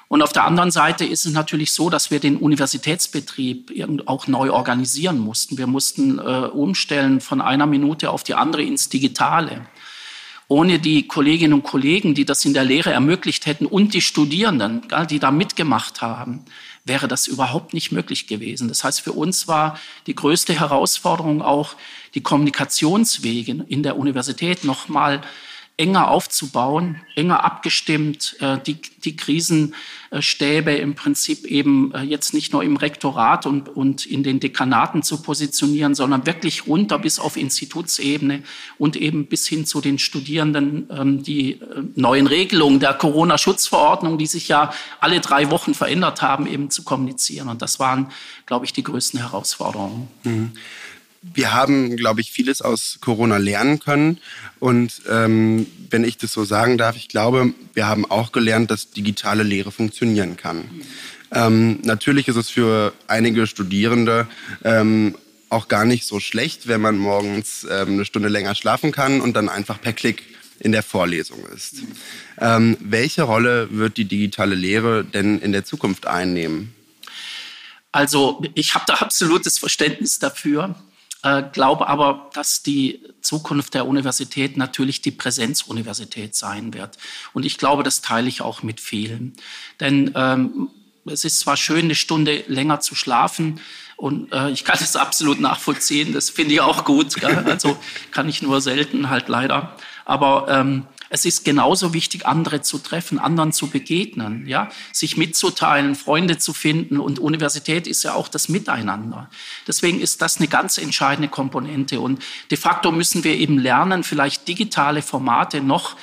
Und 0.07 0.21
auf 0.21 0.33
der 0.33 0.45
anderen 0.45 0.71
Seite 0.71 1.05
ist 1.05 1.25
es 1.25 1.33
natürlich 1.33 1.71
so, 1.71 1.89
dass 1.89 2.11
wir 2.11 2.19
den 2.19 2.37
Universitätsbetrieb 2.37 3.71
auch 4.05 4.27
neu 4.27 4.51
organisieren 4.51 5.19
mussten. 5.19 5.57
Wir 5.57 5.67
mussten 5.67 6.19
äh, 6.19 6.21
umstellen 6.21 7.19
von 7.19 7.41
einer 7.41 7.65
Minute 7.65 8.11
auf 8.11 8.23
die 8.23 8.35
andere 8.35 8.63
ins 8.63 8.89
Digitale. 8.89 9.65
Ohne 10.47 10.77
die 10.77 11.07
Kolleginnen 11.07 11.53
und 11.53 11.63
Kollegen, 11.63 12.13
die 12.13 12.25
das 12.25 12.45
in 12.45 12.53
der 12.53 12.65
Lehre 12.65 12.91
ermöglicht 12.91 13.45
hätten 13.45 13.65
und 13.65 13.93
die 13.93 14.01
Studierenden, 14.01 14.83
die 15.09 15.17
da 15.17 15.31
mitgemacht 15.31 16.01
haben, 16.01 16.45
wäre 16.85 17.07
das 17.07 17.27
überhaupt 17.27 17.73
nicht 17.73 17.91
möglich 17.91 18.27
gewesen. 18.27 18.67
Das 18.67 18.83
heißt, 18.83 19.01
für 19.01 19.13
uns 19.13 19.47
war 19.47 19.79
die 20.05 20.15
größte 20.15 20.59
Herausforderung 20.59 21.41
auch, 21.41 21.75
die 22.13 22.21
Kommunikationswege 22.21 23.65
in 23.67 23.83
der 23.83 23.97
Universität 23.97 24.63
nochmal 24.63 25.21
enger 25.75 26.09
aufzubauen, 26.09 27.01
enger 27.15 27.43
abgestimmt, 27.43 28.35
äh, 28.39 28.59
die, 28.59 28.79
die 29.03 29.15
Krisenstäbe 29.15 30.71
im 30.73 30.93
Prinzip 30.93 31.45
eben 31.45 31.91
äh, 31.95 32.03
jetzt 32.03 32.35
nicht 32.35 32.53
nur 32.53 32.63
im 32.63 32.77
Rektorat 32.77 33.47
und, 33.47 33.69
und 33.69 34.05
in 34.05 34.21
den 34.21 34.39
Dekanaten 34.39 35.01
zu 35.01 35.23
positionieren, 35.23 35.95
sondern 35.95 36.27
wirklich 36.27 36.67
runter 36.67 36.99
bis 36.99 37.17
auf 37.17 37.37
Institutsebene 37.37 38.43
und 38.77 38.95
eben 38.95 39.25
bis 39.25 39.47
hin 39.47 39.65
zu 39.65 39.81
den 39.81 39.97
Studierenden 39.97 40.87
ähm, 40.91 41.23
die 41.23 41.53
äh, 41.53 41.83
neuen 41.95 42.27
Regelungen 42.27 42.79
der 42.79 42.93
Corona-Schutzverordnung, 42.93 44.19
die 44.19 44.27
sich 44.27 44.47
ja 44.47 44.71
alle 44.99 45.21
drei 45.21 45.49
Wochen 45.49 45.73
verändert 45.73 46.21
haben, 46.21 46.45
eben 46.45 46.69
zu 46.69 46.83
kommunizieren. 46.83 47.49
Und 47.49 47.63
das 47.63 47.79
waren, 47.79 48.11
glaube 48.45 48.65
ich, 48.65 48.73
die 48.73 48.83
größten 48.83 49.19
Herausforderungen. 49.19 50.07
Mhm 50.21 50.51
wir 51.23 51.53
haben, 51.53 51.95
glaube 51.95 52.21
ich, 52.21 52.31
vieles 52.31 52.61
aus 52.61 52.99
Corona 53.01 53.37
lernen 53.37 53.79
können. 53.79 54.19
Und 54.59 55.01
ähm, 55.09 55.65
wenn 55.89 56.03
ich 56.03 56.17
das 56.17 56.33
so 56.33 56.43
sagen 56.43 56.77
darf, 56.77 56.97
ich 56.97 57.07
glaube, 57.07 57.53
wir 57.73 57.87
haben 57.87 58.05
auch 58.09 58.31
gelernt, 58.31 58.69
dass 58.69 58.91
digitale 58.91 59.43
Lehre 59.43 59.71
funktionieren 59.71 60.37
kann. 60.37 60.65
Ähm, 61.31 61.79
natürlich 61.83 62.27
ist 62.27 62.35
es 62.35 62.49
für 62.49 62.93
einige 63.07 63.47
Studierende 63.47 64.27
ähm, 64.63 65.15
auch 65.49 65.67
gar 65.67 65.85
nicht 65.85 66.05
so 66.05 66.19
schlecht, 66.19 66.67
wenn 66.67 66.81
man 66.81 66.97
morgens 66.97 67.65
ähm, 67.69 67.93
eine 67.93 68.05
Stunde 68.05 68.29
länger 68.29 68.55
schlafen 68.55 68.91
kann 68.91 69.21
und 69.21 69.35
dann 69.35 69.49
einfach 69.49 69.79
per 69.79 69.93
Klick 69.93 70.23
in 70.59 70.71
der 70.71 70.83
Vorlesung 70.83 71.45
ist. 71.55 71.83
Ähm, 72.39 72.77
welche 72.79 73.23
Rolle 73.23 73.69
wird 73.71 73.97
die 73.97 74.05
digitale 74.05 74.55
Lehre 74.55 75.03
denn 75.03 75.39
in 75.39 75.51
der 75.51 75.65
Zukunft 75.65 76.07
einnehmen? 76.07 76.73
Also 77.91 78.43
ich 78.55 78.73
habe 78.73 78.85
da 78.87 78.95
absolutes 78.95 79.59
Verständnis 79.59 80.19
dafür. 80.19 80.75
Äh, 81.23 81.43
glaube 81.51 81.87
aber, 81.87 82.29
dass 82.33 82.63
die 82.63 83.01
Zukunft 83.21 83.73
der 83.73 83.87
Universität 83.87 84.57
natürlich 84.57 85.01
die 85.01 85.11
Präsenzuniversität 85.11 86.35
sein 86.35 86.73
wird. 86.73 86.97
Und 87.33 87.45
ich 87.45 87.57
glaube, 87.57 87.83
das 87.83 88.01
teile 88.01 88.27
ich 88.27 88.41
auch 88.41 88.61
mit 88.61 88.79
vielen. 88.79 89.33
Denn 89.79 90.11
ähm, 90.15 90.69
es 91.05 91.25
ist 91.25 91.39
zwar 91.39 91.57
schön, 91.57 91.85
eine 91.85 91.95
Stunde 91.95 92.43
länger 92.47 92.79
zu 92.79 92.95
schlafen, 92.95 93.59
und 93.95 94.33
äh, 94.33 94.49
ich 94.49 94.65
kann 94.65 94.77
das 94.79 94.97
absolut 94.97 95.39
nachvollziehen, 95.39 96.11
das 96.11 96.29
finde 96.29 96.55
ich 96.55 96.59
auch 96.59 96.83
gut. 96.83 97.13
Gell? 97.15 97.37
Also 97.45 97.77
kann 98.11 98.27
ich 98.27 98.41
nur 98.41 98.59
selten 98.59 99.09
halt 99.09 99.29
leider. 99.29 99.77
Aber 100.03 100.47
ähm, 100.49 100.87
es 101.13 101.25
ist 101.25 101.45
genauso 101.45 101.93
wichtig, 101.93 102.25
andere 102.25 102.63
zu 102.63 102.79
treffen, 102.79 103.19
anderen 103.19 103.53
zu 103.53 103.67
begegnen, 103.69 104.47
ja, 104.47 104.71
sich 104.91 105.15
mitzuteilen, 105.15 105.93
Freunde 105.93 106.39
zu 106.39 106.53
finden. 106.53 106.99
Und 106.99 107.19
Universität 107.19 107.85
ist 107.85 108.01
ja 108.01 108.15
auch 108.15 108.27
das 108.27 108.49
Miteinander. 108.49 109.29
Deswegen 109.67 110.01
ist 110.01 110.23
das 110.23 110.37
eine 110.37 110.47
ganz 110.47 110.79
entscheidende 110.79 111.29
Komponente. 111.29 111.99
Und 111.99 112.23
de 112.49 112.57
facto 112.57 112.91
müssen 112.91 113.23
wir 113.23 113.35
eben 113.35 113.59
lernen, 113.59 114.03
vielleicht 114.03 114.47
digitale 114.47 115.03
Formate 115.03 115.61
noch 115.61 115.97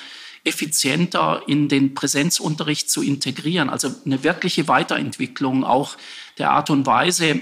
effizienter 0.45 1.43
in 1.49 1.69
den 1.69 1.93
Präsenzunterricht 1.93 2.89
zu 2.89 3.03
integrieren. 3.03 3.69
Also 3.69 3.93
eine 4.07 4.23
wirkliche 4.23 4.69
Weiterentwicklung 4.69 5.65
auch 5.65 5.97
der 6.39 6.53
Art 6.53 6.71
und 6.71 6.87
Weise, 6.87 7.41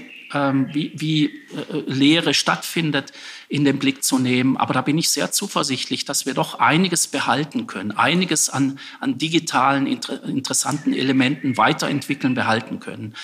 wie, 0.73 0.91
wie 0.95 1.25
äh, 1.25 1.83
Lehre 1.87 2.33
stattfindet, 2.33 3.13
in 3.47 3.65
den 3.65 3.79
Blick 3.79 4.03
zu 4.03 4.19
nehmen. 4.19 4.57
Aber 4.57 4.73
da 4.73 4.81
bin 4.81 4.97
ich 4.97 5.09
sehr 5.09 5.31
zuversichtlich, 5.31 6.05
dass 6.05 6.25
wir 6.25 6.33
doch 6.33 6.59
einiges 6.59 7.07
behalten 7.07 7.67
können, 7.67 7.91
einiges 7.91 8.49
an, 8.49 8.79
an 8.99 9.17
digitalen, 9.17 9.87
inter, 9.87 10.23
interessanten 10.23 10.93
Elementen 10.93 11.57
weiterentwickeln, 11.57 12.35
behalten 12.35 12.79
können. 12.79 13.15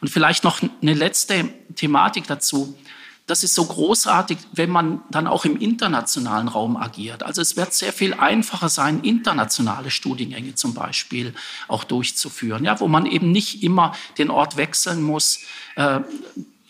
Und 0.00 0.08
vielleicht 0.08 0.44
noch 0.44 0.60
eine 0.80 0.94
letzte 0.94 1.48
Thematik 1.74 2.26
dazu. 2.26 2.76
Das 3.26 3.44
ist 3.44 3.54
so 3.54 3.64
großartig, 3.64 4.38
wenn 4.52 4.68
man 4.68 5.00
dann 5.10 5.28
auch 5.28 5.44
im 5.44 5.56
internationalen 5.56 6.48
Raum 6.48 6.76
agiert. 6.76 7.22
Also 7.22 7.40
es 7.40 7.56
wird 7.56 7.72
sehr 7.72 7.92
viel 7.92 8.14
einfacher 8.14 8.68
sein, 8.68 9.00
internationale 9.00 9.90
Studiengänge 9.90 10.56
zum 10.56 10.74
Beispiel 10.74 11.32
auch 11.68 11.84
durchzuführen, 11.84 12.64
ja, 12.64 12.80
wo 12.80 12.88
man 12.88 13.06
eben 13.06 13.30
nicht 13.30 13.62
immer 13.62 13.94
den 14.18 14.28
Ort 14.28 14.56
wechseln 14.56 15.02
muss. 15.02 15.40
Äh, 15.76 16.00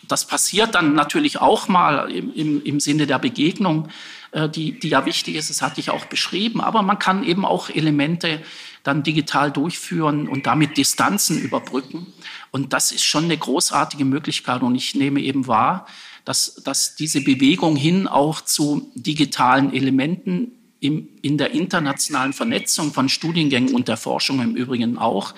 das 0.07 0.27
passiert 0.27 0.75
dann 0.75 0.93
natürlich 0.95 1.39
auch 1.39 1.67
mal 1.67 2.11
im, 2.11 2.33
im, 2.33 2.63
im 2.63 2.79
Sinne 2.79 3.07
der 3.07 3.19
Begegnung, 3.19 3.89
äh, 4.31 4.49
die, 4.49 4.79
die 4.79 4.89
ja 4.89 5.05
wichtig 5.05 5.35
ist, 5.35 5.49
das 5.49 5.61
hatte 5.61 5.79
ich 5.79 5.89
auch 5.89 6.05
beschrieben. 6.05 6.61
Aber 6.61 6.81
man 6.81 6.99
kann 6.99 7.23
eben 7.23 7.45
auch 7.45 7.69
Elemente 7.69 8.41
dann 8.83 9.03
digital 9.03 9.51
durchführen 9.51 10.27
und 10.27 10.45
damit 10.45 10.77
Distanzen 10.77 11.39
überbrücken. 11.39 12.07
Und 12.51 12.73
das 12.73 12.91
ist 12.91 13.03
schon 13.03 13.25
eine 13.25 13.37
großartige 13.37 14.05
Möglichkeit. 14.05 14.61
Und 14.61 14.75
ich 14.75 14.93
nehme 14.95 15.21
eben 15.21 15.47
wahr, 15.47 15.87
dass, 16.25 16.55
dass 16.55 16.95
diese 16.95 17.21
Bewegung 17.21 17.75
hin 17.75 18.07
auch 18.07 18.41
zu 18.41 18.91
digitalen 18.95 19.73
Elementen 19.73 20.51
im, 20.79 21.07
in 21.21 21.37
der 21.37 21.51
internationalen 21.51 22.33
Vernetzung 22.33 22.93
von 22.93 23.07
Studiengängen 23.07 23.73
und 23.73 23.87
der 23.87 23.97
Forschung 23.97 24.41
im 24.41 24.55
Übrigen 24.55 24.97
auch, 24.97 25.33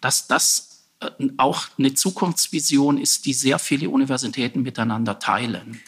dass 0.00 0.26
das 0.26 0.67
auch 1.36 1.68
eine 1.78 1.94
Zukunftsvision 1.94 2.98
ist, 2.98 3.26
die 3.26 3.32
sehr 3.32 3.58
viele 3.58 3.88
Universitäten 3.88 4.62
miteinander 4.62 5.18
teilen. 5.18 5.80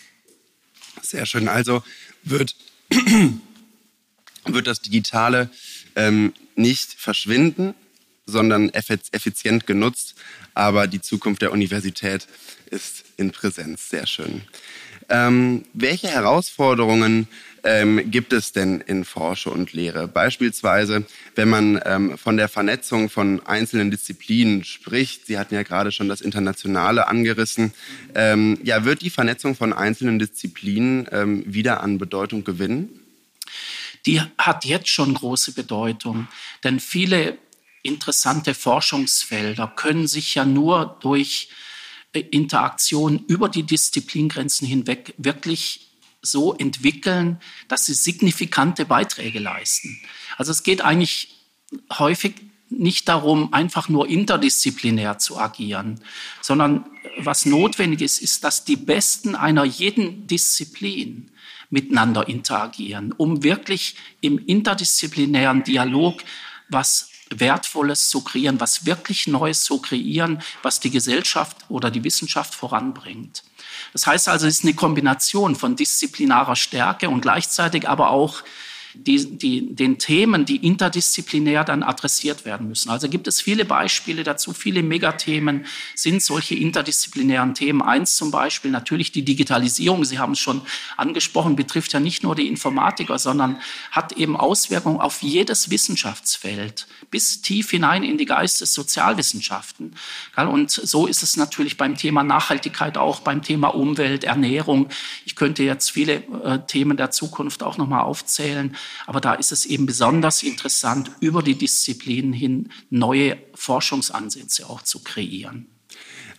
Sehr 1.02 1.26
schön. 1.26 1.48
Also 1.48 1.82
wird, 2.22 2.54
wird 4.44 4.66
das 4.66 4.80
Digitale 4.80 5.50
ähm, 5.96 6.32
nicht 6.54 6.94
verschwinden, 6.94 7.74
sondern 8.26 8.70
effizient 8.70 9.66
genutzt. 9.66 10.14
Aber 10.54 10.86
die 10.86 11.00
Zukunft 11.00 11.42
der 11.42 11.52
Universität 11.52 12.26
ist 12.70 13.04
in 13.16 13.32
Präsenz. 13.32 13.90
Sehr 13.90 14.06
schön. 14.06 14.42
Ähm, 15.10 15.64
welche 15.72 16.06
Herausforderungen 16.06 17.26
ähm, 17.64 18.10
gibt 18.10 18.32
es 18.32 18.52
denn 18.52 18.80
in 18.80 19.04
Forschung 19.04 19.54
und 19.54 19.72
Lehre? 19.72 20.06
Beispielsweise, 20.06 21.04
wenn 21.34 21.48
man 21.48 21.80
ähm, 21.84 22.16
von 22.16 22.36
der 22.36 22.48
Vernetzung 22.48 23.10
von 23.10 23.44
einzelnen 23.44 23.90
Disziplinen 23.90 24.62
spricht, 24.62 25.26
Sie 25.26 25.36
hatten 25.36 25.54
ja 25.54 25.64
gerade 25.64 25.90
schon 25.90 26.08
das 26.08 26.20
Internationale 26.20 27.08
angerissen, 27.08 27.74
ähm, 28.14 28.58
ja, 28.62 28.84
wird 28.84 29.02
die 29.02 29.10
Vernetzung 29.10 29.56
von 29.56 29.72
einzelnen 29.72 30.20
Disziplinen 30.20 31.08
ähm, 31.10 31.42
wieder 31.44 31.82
an 31.82 31.98
Bedeutung 31.98 32.44
gewinnen? 32.44 33.00
Die 34.06 34.22
hat 34.38 34.64
jetzt 34.64 34.88
schon 34.88 35.12
große 35.12 35.52
Bedeutung, 35.52 36.28
denn 36.62 36.78
viele 36.78 37.36
interessante 37.82 38.54
Forschungsfelder 38.54 39.72
können 39.74 40.06
sich 40.06 40.36
ja 40.36 40.44
nur 40.44 40.98
durch 41.00 41.48
äh, 41.50 41.69
Interaktion 42.14 43.24
über 43.26 43.48
die 43.48 43.62
Disziplingrenzen 43.62 44.66
hinweg 44.66 45.14
wirklich 45.16 45.90
so 46.22 46.54
entwickeln, 46.54 47.40
dass 47.68 47.86
sie 47.86 47.94
signifikante 47.94 48.84
Beiträge 48.84 49.38
leisten. 49.38 50.00
Also 50.36 50.50
es 50.50 50.62
geht 50.62 50.82
eigentlich 50.82 51.36
häufig 51.98 52.34
nicht 52.68 53.08
darum, 53.08 53.52
einfach 53.52 53.88
nur 53.88 54.08
interdisziplinär 54.08 55.18
zu 55.18 55.38
agieren, 55.38 56.00
sondern 56.40 56.84
was 57.18 57.46
notwendig 57.46 58.00
ist, 58.02 58.22
ist, 58.22 58.44
dass 58.44 58.64
die 58.64 58.76
Besten 58.76 59.34
einer 59.34 59.64
jeden 59.64 60.26
Disziplin 60.26 61.30
miteinander 61.68 62.28
interagieren, 62.28 63.12
um 63.12 63.42
wirklich 63.42 63.96
im 64.20 64.38
interdisziplinären 64.38 65.64
Dialog 65.64 66.22
was 66.68 67.10
Wertvolles 67.30 68.08
zu 68.08 68.22
kreieren, 68.22 68.60
was 68.60 68.86
wirklich 68.86 69.26
Neues 69.26 69.62
zu 69.62 69.80
kreieren, 69.80 70.42
was 70.62 70.80
die 70.80 70.90
Gesellschaft 70.90 71.56
oder 71.68 71.90
die 71.90 72.04
Wissenschaft 72.04 72.54
voranbringt. 72.54 73.44
Das 73.92 74.06
heißt 74.06 74.28
also, 74.28 74.46
es 74.46 74.58
ist 74.58 74.64
eine 74.64 74.74
Kombination 74.74 75.54
von 75.54 75.76
disziplinarer 75.76 76.56
Stärke 76.56 77.08
und 77.08 77.20
gleichzeitig 77.20 77.88
aber 77.88 78.10
auch 78.10 78.42
die, 78.94 79.38
die, 79.38 79.74
den 79.74 79.98
Themen, 79.98 80.44
die 80.44 80.56
interdisziplinär 80.66 81.64
dann 81.64 81.82
adressiert 81.82 82.44
werden 82.44 82.68
müssen. 82.68 82.90
Also 82.90 83.08
gibt 83.08 83.28
es 83.28 83.40
viele 83.40 83.64
Beispiele 83.64 84.24
dazu, 84.24 84.52
viele 84.52 84.82
Megathemen 84.82 85.66
sind 85.94 86.22
solche 86.22 86.54
interdisziplinären 86.54 87.54
Themen. 87.54 87.82
Eins 87.82 88.16
zum 88.16 88.30
Beispiel 88.30 88.70
natürlich 88.70 89.12
die 89.12 89.24
Digitalisierung, 89.24 90.04
Sie 90.04 90.18
haben 90.18 90.32
es 90.32 90.40
schon 90.40 90.62
angesprochen, 90.96 91.56
betrifft 91.56 91.92
ja 91.92 92.00
nicht 92.00 92.22
nur 92.22 92.34
die 92.34 92.48
Informatiker, 92.48 93.18
sondern 93.18 93.60
hat 93.90 94.12
eben 94.12 94.36
Auswirkungen 94.36 95.00
auf 95.00 95.22
jedes 95.22 95.70
Wissenschaftsfeld 95.70 96.86
bis 97.10 97.42
tief 97.42 97.70
hinein 97.70 98.04
in 98.04 98.18
die 98.18 98.26
Geistes-Sozialwissenschaften. 98.26 99.94
Und 100.36 100.70
so 100.70 101.06
ist 101.06 101.22
es 101.22 101.36
natürlich 101.36 101.76
beim 101.76 101.96
Thema 101.96 102.22
Nachhaltigkeit 102.22 102.96
auch, 102.96 103.20
beim 103.20 103.42
Thema 103.42 103.68
Umwelt, 103.68 104.24
Ernährung. 104.24 104.88
Ich 105.24 105.36
könnte 105.36 105.62
jetzt 105.62 105.90
viele 105.90 106.22
äh, 106.44 106.60
Themen 106.66 106.96
der 106.96 107.10
Zukunft 107.10 107.62
auch 107.62 107.76
nochmal 107.78 108.02
aufzählen. 108.02 108.76
Aber 109.06 109.20
da 109.20 109.34
ist 109.34 109.52
es 109.52 109.66
eben 109.66 109.86
besonders 109.86 110.42
interessant, 110.42 111.10
über 111.20 111.42
die 111.42 111.56
Disziplinen 111.56 112.32
hin 112.32 112.70
neue 112.90 113.38
Forschungsansätze 113.54 114.68
auch 114.68 114.82
zu 114.82 115.00
kreieren. 115.00 115.66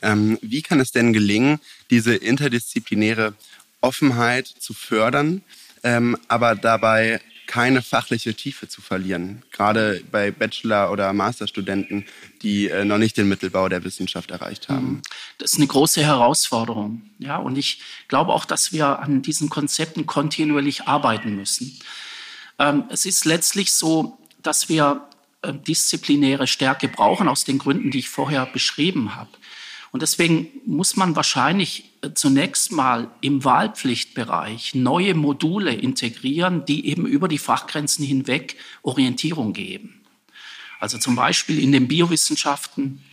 Ähm, 0.01 0.39
wie 0.41 0.61
kann 0.61 0.79
es 0.79 0.91
denn 0.91 1.13
gelingen, 1.13 1.59
diese 1.89 2.15
interdisziplinäre 2.15 3.33
Offenheit 3.81 4.47
zu 4.47 4.73
fördern, 4.73 5.41
ähm, 5.83 6.17
aber 6.27 6.55
dabei 6.55 7.21
keine 7.51 7.81
fachliche 7.81 8.33
Tiefe 8.33 8.69
zu 8.69 8.81
verlieren, 8.81 9.43
gerade 9.51 10.01
bei 10.09 10.31
Bachelor- 10.31 10.89
oder 10.89 11.11
Masterstudenten, 11.11 12.05
die 12.41 12.69
äh, 12.69 12.85
noch 12.85 12.97
nicht 12.97 13.17
den 13.17 13.27
Mittelbau 13.27 13.67
der 13.67 13.83
Wissenschaft 13.83 14.31
erreicht 14.31 14.69
haben? 14.69 14.87
Mhm. 14.87 15.01
Das 15.37 15.51
ist 15.51 15.57
eine 15.57 15.67
große 15.67 16.01
Herausforderung. 16.01 17.01
Ja, 17.19 17.35
und 17.35 17.57
ich 17.57 17.81
glaube 18.07 18.31
auch, 18.31 18.45
dass 18.45 18.71
wir 18.71 18.99
an 18.99 19.21
diesen 19.21 19.49
Konzepten 19.49 20.05
kontinuierlich 20.05 20.87
arbeiten 20.87 21.35
müssen. 21.35 21.77
Ähm, 22.61 22.83
es 22.89 23.05
ist 23.05 23.25
letztlich 23.25 23.73
so, 23.73 24.19
dass 24.43 24.69
wir 24.69 25.07
äh, 25.41 25.51
disziplinäre 25.51 26.45
Stärke 26.45 26.87
brauchen, 26.87 27.27
aus 27.27 27.43
den 27.43 27.57
Gründen, 27.57 27.89
die 27.89 27.99
ich 27.99 28.09
vorher 28.09 28.45
beschrieben 28.45 29.15
habe. 29.15 29.31
Und 29.91 30.03
deswegen 30.03 30.47
muss 30.65 30.95
man 30.95 31.15
wahrscheinlich 31.15 31.85
äh, 32.01 32.11
zunächst 32.13 32.71
mal 32.71 33.09
im 33.21 33.43
Wahlpflichtbereich 33.43 34.75
neue 34.75 35.15
Module 35.15 35.73
integrieren, 35.73 36.63
die 36.65 36.85
eben 36.87 37.07
über 37.07 37.27
die 37.27 37.39
Fachgrenzen 37.39 38.05
hinweg 38.05 38.57
Orientierung 38.83 39.53
geben. 39.53 40.03
Also 40.79 40.99
zum 40.99 41.15
Beispiel 41.15 41.57
in 41.57 41.71
den 41.71 41.87
Biowissenschaften 41.87 43.03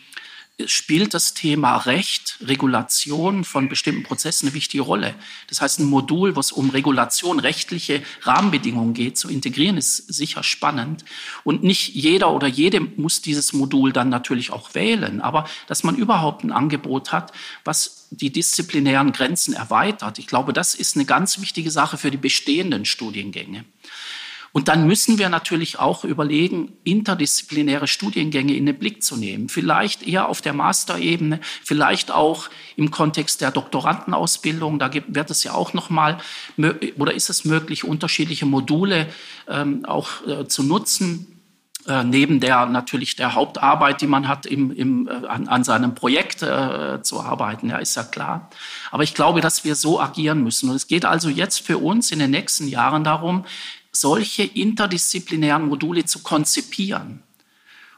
spielt 0.66 1.14
das 1.14 1.34
Thema 1.34 1.76
Recht, 1.76 2.38
Regulation 2.40 3.44
von 3.44 3.68
bestimmten 3.68 4.02
Prozessen 4.02 4.48
eine 4.48 4.54
wichtige 4.54 4.82
Rolle. 4.82 5.14
Das 5.46 5.60
heißt, 5.60 5.78
ein 5.78 5.84
Modul, 5.84 6.34
wo 6.34 6.40
es 6.40 6.50
um 6.50 6.70
Regulation, 6.70 7.38
rechtliche 7.38 8.02
Rahmenbedingungen 8.22 8.92
geht, 8.92 9.16
zu 9.16 9.28
integrieren, 9.28 9.76
ist 9.76 10.12
sicher 10.12 10.42
spannend. 10.42 11.04
Und 11.44 11.62
nicht 11.62 11.94
jeder 11.94 12.32
oder 12.32 12.48
jede 12.48 12.80
muss 12.80 13.22
dieses 13.22 13.52
Modul 13.52 13.92
dann 13.92 14.08
natürlich 14.08 14.50
auch 14.50 14.74
wählen, 14.74 15.20
aber 15.20 15.48
dass 15.68 15.84
man 15.84 15.94
überhaupt 15.94 16.42
ein 16.42 16.52
Angebot 16.52 17.12
hat, 17.12 17.32
was 17.64 18.08
die 18.10 18.30
disziplinären 18.30 19.12
Grenzen 19.12 19.54
erweitert. 19.54 20.18
Ich 20.18 20.26
glaube, 20.26 20.52
das 20.52 20.74
ist 20.74 20.96
eine 20.96 21.04
ganz 21.04 21.40
wichtige 21.40 21.70
Sache 21.70 21.98
für 21.98 22.10
die 22.10 22.16
bestehenden 22.16 22.84
Studiengänge. 22.84 23.64
Und 24.52 24.68
dann 24.68 24.86
müssen 24.86 25.18
wir 25.18 25.28
natürlich 25.28 25.78
auch 25.78 26.04
überlegen, 26.04 26.72
interdisziplinäre 26.84 27.86
Studiengänge 27.86 28.54
in 28.54 28.66
den 28.66 28.78
Blick 28.78 29.02
zu 29.02 29.16
nehmen. 29.16 29.48
Vielleicht 29.48 30.06
eher 30.06 30.28
auf 30.28 30.40
der 30.40 30.52
Masterebene, 30.52 31.40
vielleicht 31.62 32.10
auch 32.10 32.48
im 32.76 32.90
Kontext 32.90 33.40
der 33.40 33.50
Doktorandenausbildung. 33.50 34.78
Da 34.78 34.90
wird 34.92 35.30
es 35.30 35.44
ja 35.44 35.52
auch 35.52 35.74
nochmal, 35.74 36.18
oder 36.96 37.14
ist 37.14 37.30
es 37.30 37.44
möglich, 37.44 37.84
unterschiedliche 37.84 38.46
Module 38.46 39.08
ähm, 39.48 39.84
auch 39.84 40.26
äh, 40.26 40.46
zu 40.48 40.62
nutzen 40.62 41.38
äh, 41.88 42.04
neben 42.04 42.38
der 42.38 42.66
natürlich 42.66 43.16
der 43.16 43.34
Hauptarbeit, 43.34 44.02
die 44.02 44.06
man 44.06 44.28
hat, 44.28 44.44
im, 44.44 44.70
im, 44.72 45.08
äh, 45.08 45.26
an, 45.26 45.48
an, 45.48 45.64
seinem 45.64 45.94
Projekt 45.94 46.42
äh, 46.42 47.00
zu 47.02 47.20
arbeiten, 47.20 47.70
ja, 47.70 47.78
ist 47.78 47.96
ja 47.96 48.02
klar. 48.02 48.50
Aber 48.90 49.04
ich 49.04 49.14
glaube, 49.14 49.40
dass 49.40 49.64
wir 49.64 49.74
so 49.74 49.98
agieren 49.98 50.42
müssen. 50.42 50.68
Und 50.68 50.76
es 50.76 50.86
geht 50.86 51.06
also 51.06 51.30
jetzt 51.30 51.64
für 51.64 51.78
uns 51.78 52.12
in 52.12 52.18
den 52.18 52.30
nächsten 52.30 52.68
Jahren 52.68 53.04
darum, 53.04 53.46
solche 54.00 54.42
interdisziplinären 54.42 55.66
Module 55.66 56.04
zu 56.04 56.20
konzipieren 56.20 57.22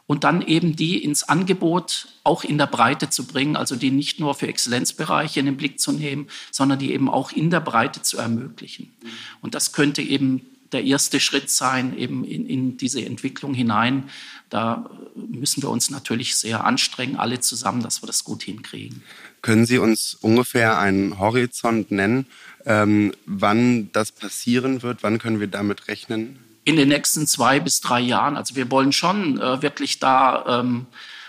und 0.06 0.24
dann 0.24 0.42
eben 0.42 0.74
die 0.74 1.04
ins 1.04 1.22
Angebot 1.22 2.08
auch 2.24 2.42
in 2.42 2.58
der 2.58 2.66
Breite 2.66 3.10
zu 3.10 3.26
bringen, 3.26 3.54
also 3.54 3.76
die 3.76 3.92
nicht 3.92 4.18
nur 4.18 4.34
für 4.34 4.48
Exzellenzbereiche 4.48 5.38
in 5.38 5.46
den 5.46 5.56
Blick 5.56 5.78
zu 5.78 5.92
nehmen, 5.92 6.26
sondern 6.50 6.80
die 6.80 6.92
eben 6.92 7.08
auch 7.08 7.30
in 7.30 7.50
der 7.50 7.60
Breite 7.60 8.02
zu 8.02 8.18
ermöglichen. 8.18 8.92
Und 9.40 9.54
das 9.54 9.72
könnte 9.72 10.02
eben 10.02 10.49
der 10.72 10.84
erste 10.84 11.20
Schritt 11.20 11.50
sein, 11.50 11.96
eben 11.96 12.24
in, 12.24 12.46
in 12.46 12.76
diese 12.76 13.04
Entwicklung 13.04 13.54
hinein. 13.54 14.08
Da 14.48 14.90
müssen 15.14 15.62
wir 15.62 15.70
uns 15.70 15.90
natürlich 15.90 16.36
sehr 16.36 16.64
anstrengen, 16.64 17.16
alle 17.16 17.40
zusammen, 17.40 17.82
dass 17.82 18.02
wir 18.02 18.06
das 18.06 18.24
gut 18.24 18.42
hinkriegen. 18.42 19.02
Können 19.42 19.64
Sie 19.64 19.78
uns 19.78 20.16
ungefähr 20.20 20.78
einen 20.78 21.18
Horizont 21.18 21.90
nennen, 21.90 22.26
ähm, 22.66 23.12
wann 23.26 23.90
das 23.92 24.12
passieren 24.12 24.82
wird? 24.82 25.02
Wann 25.02 25.18
können 25.18 25.40
wir 25.40 25.46
damit 25.46 25.88
rechnen? 25.88 26.38
In 26.64 26.76
den 26.76 26.88
nächsten 26.88 27.26
zwei 27.26 27.58
bis 27.58 27.80
drei 27.80 28.00
Jahren. 28.00 28.36
Also 28.36 28.54
wir 28.54 28.70
wollen 28.70 28.92
schon 28.92 29.40
äh, 29.40 29.62
wirklich 29.62 29.98
da 29.98 30.60
ähm, 30.60 30.86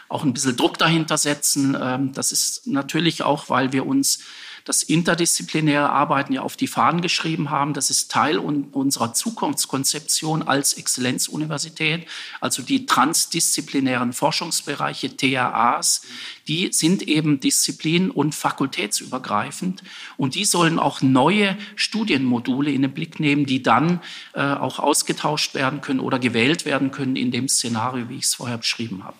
auch 0.10 0.24
ein 0.24 0.34
bisschen 0.34 0.58
Druck 0.58 0.78
dahinter 0.78 1.18
setzen. 1.18 1.78
Ähm, 1.82 2.12
das 2.14 2.32
ist 2.32 2.68
natürlich 2.68 3.24
auch, 3.24 3.50
weil 3.50 3.72
wir 3.72 3.86
uns 3.86 4.20
das 4.66 4.84
interdisziplinäre 4.84 5.90
Arbeiten 5.90 6.34
ja 6.34 6.42
auf 6.42 6.56
die 6.56 6.68
Fahnen 6.68 7.02
geschrieben 7.02 7.50
haben. 7.50 7.74
Das 7.74 7.90
ist 7.90 8.12
Teil 8.12 8.38
unserer 8.38 9.14
Zukunftskonzeption 9.14 10.44
als 10.44 10.74
Exzellenzuniversität. 10.74 12.08
Also 12.40 12.62
die 12.62 12.86
transdisziplinären 12.86 14.14
Forschungsbereiche, 14.14 15.16
TAAs, 15.18 16.04
die 16.48 16.72
sind 16.72 17.04
eben 17.04 17.40
disziplin- 17.40 18.12
und 18.12 18.36
fakultätsübergreifend. 18.36 19.84
Und 20.18 20.36
die 20.36 20.46
sollen 20.46 20.80
auch 20.80 21.02
neue 21.02 21.58
Studienmodule 21.76 22.72
in 22.72 22.84
den 22.84 22.94
Blick 22.94 23.20
nehmen, 23.20 23.46
die 23.46 23.64
dann 23.64 24.02
äh, 24.34 24.42
auch 24.42 24.80
ausgetauscht 24.80 25.54
werden 25.54 25.82
können 25.82 26.00
oder 26.00 26.20
gewählt 26.20 26.66
werden 26.66 26.92
können 26.92 27.16
in 27.16 27.32
dem 27.32 27.48
Szenario, 27.48 28.10
wie 28.10 28.18
ich 28.18 28.24
es 28.24 28.36
vorher 28.36 28.58
beschrieben 28.58 29.04
habe. 29.04 29.18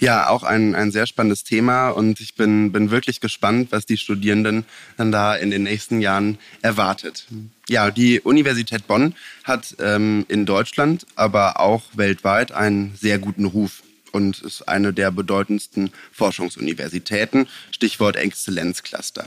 Ja, 0.00 0.28
auch 0.28 0.44
ein, 0.44 0.76
ein 0.76 0.92
sehr 0.92 1.06
spannendes 1.06 1.42
Thema 1.42 1.90
und 1.90 2.20
ich 2.20 2.34
bin, 2.36 2.70
bin 2.70 2.90
wirklich 2.90 3.20
gespannt, 3.20 3.72
was 3.72 3.84
die 3.84 3.96
Studierenden 3.96 4.64
dann 4.96 5.10
da 5.10 5.34
in 5.34 5.50
den 5.50 5.64
nächsten 5.64 6.00
Jahren 6.00 6.38
erwartet. 6.62 7.26
Ja, 7.68 7.90
die 7.90 8.20
Universität 8.20 8.86
Bonn 8.86 9.14
hat 9.42 9.74
ähm, 9.80 10.24
in 10.28 10.46
Deutschland, 10.46 11.04
aber 11.16 11.58
auch 11.58 11.82
weltweit 11.94 12.52
einen 12.52 12.94
sehr 12.94 13.18
guten 13.18 13.44
Ruf 13.44 13.82
und 14.12 14.40
ist 14.40 14.62
eine 14.68 14.92
der 14.92 15.10
bedeutendsten 15.10 15.90
Forschungsuniversitäten. 16.12 17.48
Stichwort 17.72 18.16
Exzellenzcluster. 18.16 19.26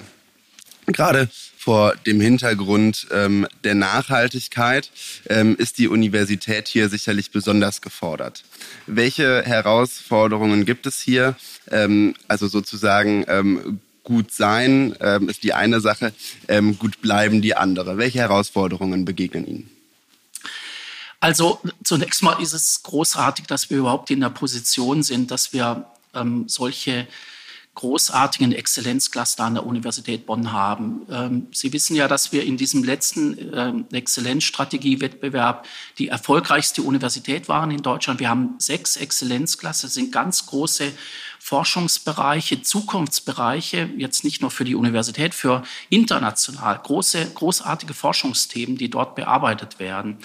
Gerade 0.88 1.30
vor 1.58 1.96
dem 2.08 2.20
Hintergrund 2.20 3.08
ähm, 3.12 3.48
der 3.64 3.76
Nachhaltigkeit 3.76 4.90
ähm, 5.30 5.56
ist 5.58 5.78
die 5.78 5.88
Universität 5.88 6.68
hier 6.68 6.90
sicherlich 6.90 7.30
besonders 7.30 7.82
gefordert. 7.82 8.44
Welche 8.88 9.44
Herausforderungen 9.44 10.66
gibt 10.66 10.88
es 10.88 11.00
hier? 11.00 11.36
Ähm, 11.70 12.16
also 12.28 12.48
sozusagen 12.48 13.26
ähm, 13.28 13.80
gut 14.04 14.32
sein 14.32 14.96
ähm, 15.02 15.30
ist 15.30 15.44
die 15.44 15.54
eine 15.54 15.82
Sache, 15.82 16.14
ähm, 16.48 16.80
gut 16.80 17.00
bleiben 17.02 17.44
die 17.44 17.56
andere. 17.56 17.98
Welche 17.98 18.20
Herausforderungen 18.20 19.06
begegnen 19.06 19.46
Ihnen? 19.46 19.70
Also 21.20 21.62
zunächst 21.84 22.24
mal 22.24 22.42
ist 22.42 22.54
es 22.54 22.82
großartig, 22.82 23.46
dass 23.46 23.70
wir 23.70 23.78
überhaupt 23.78 24.10
in 24.10 24.22
der 24.22 24.32
Position 24.32 25.04
sind, 25.04 25.30
dass 25.30 25.54
wir 25.54 25.86
solche 26.48 27.08
großartigen 27.76 28.52
Exzellenzcluster 28.52 29.46
an 29.46 29.54
der 29.54 29.66
Universität 29.66 30.26
Bonn 30.26 30.52
haben. 30.52 31.06
Ähm, 31.10 31.48
Sie 31.54 31.72
wissen 31.72 31.96
ja, 31.96 32.08
dass 32.08 32.34
wir 32.34 32.44
in 32.44 32.58
diesem 32.58 32.84
letzten 32.84 33.38
ähm, 33.54 33.86
Exzellenzstrategiewettbewerb 33.92 35.66
die 35.98 36.10
erfolgreichste 36.10 36.82
Universität 36.82 37.48
waren 37.48 37.72
in 37.72 37.82
Deutschland. 37.82 38.20
Wir 38.20 38.30
haben 38.30 38.56
sechs 38.58 38.98
Exzellenzcluster, 38.98 39.88
sind 39.88 40.12
ganz 40.12 40.46
große 40.48 40.92
Forschungsbereiche, 41.44 42.62
Zukunftsbereiche, 42.62 43.90
jetzt 43.98 44.24
nicht 44.24 44.42
nur 44.42 44.52
für 44.52 44.64
die 44.64 44.76
Universität, 44.76 45.34
für 45.34 45.64
international 45.90 46.80
große, 46.82 47.32
großartige 47.34 47.96
Forschungsthemen, 47.96 48.78
die 48.78 48.92
dort 48.92 49.16
bearbeitet 49.16 49.80
werden. 49.80 50.20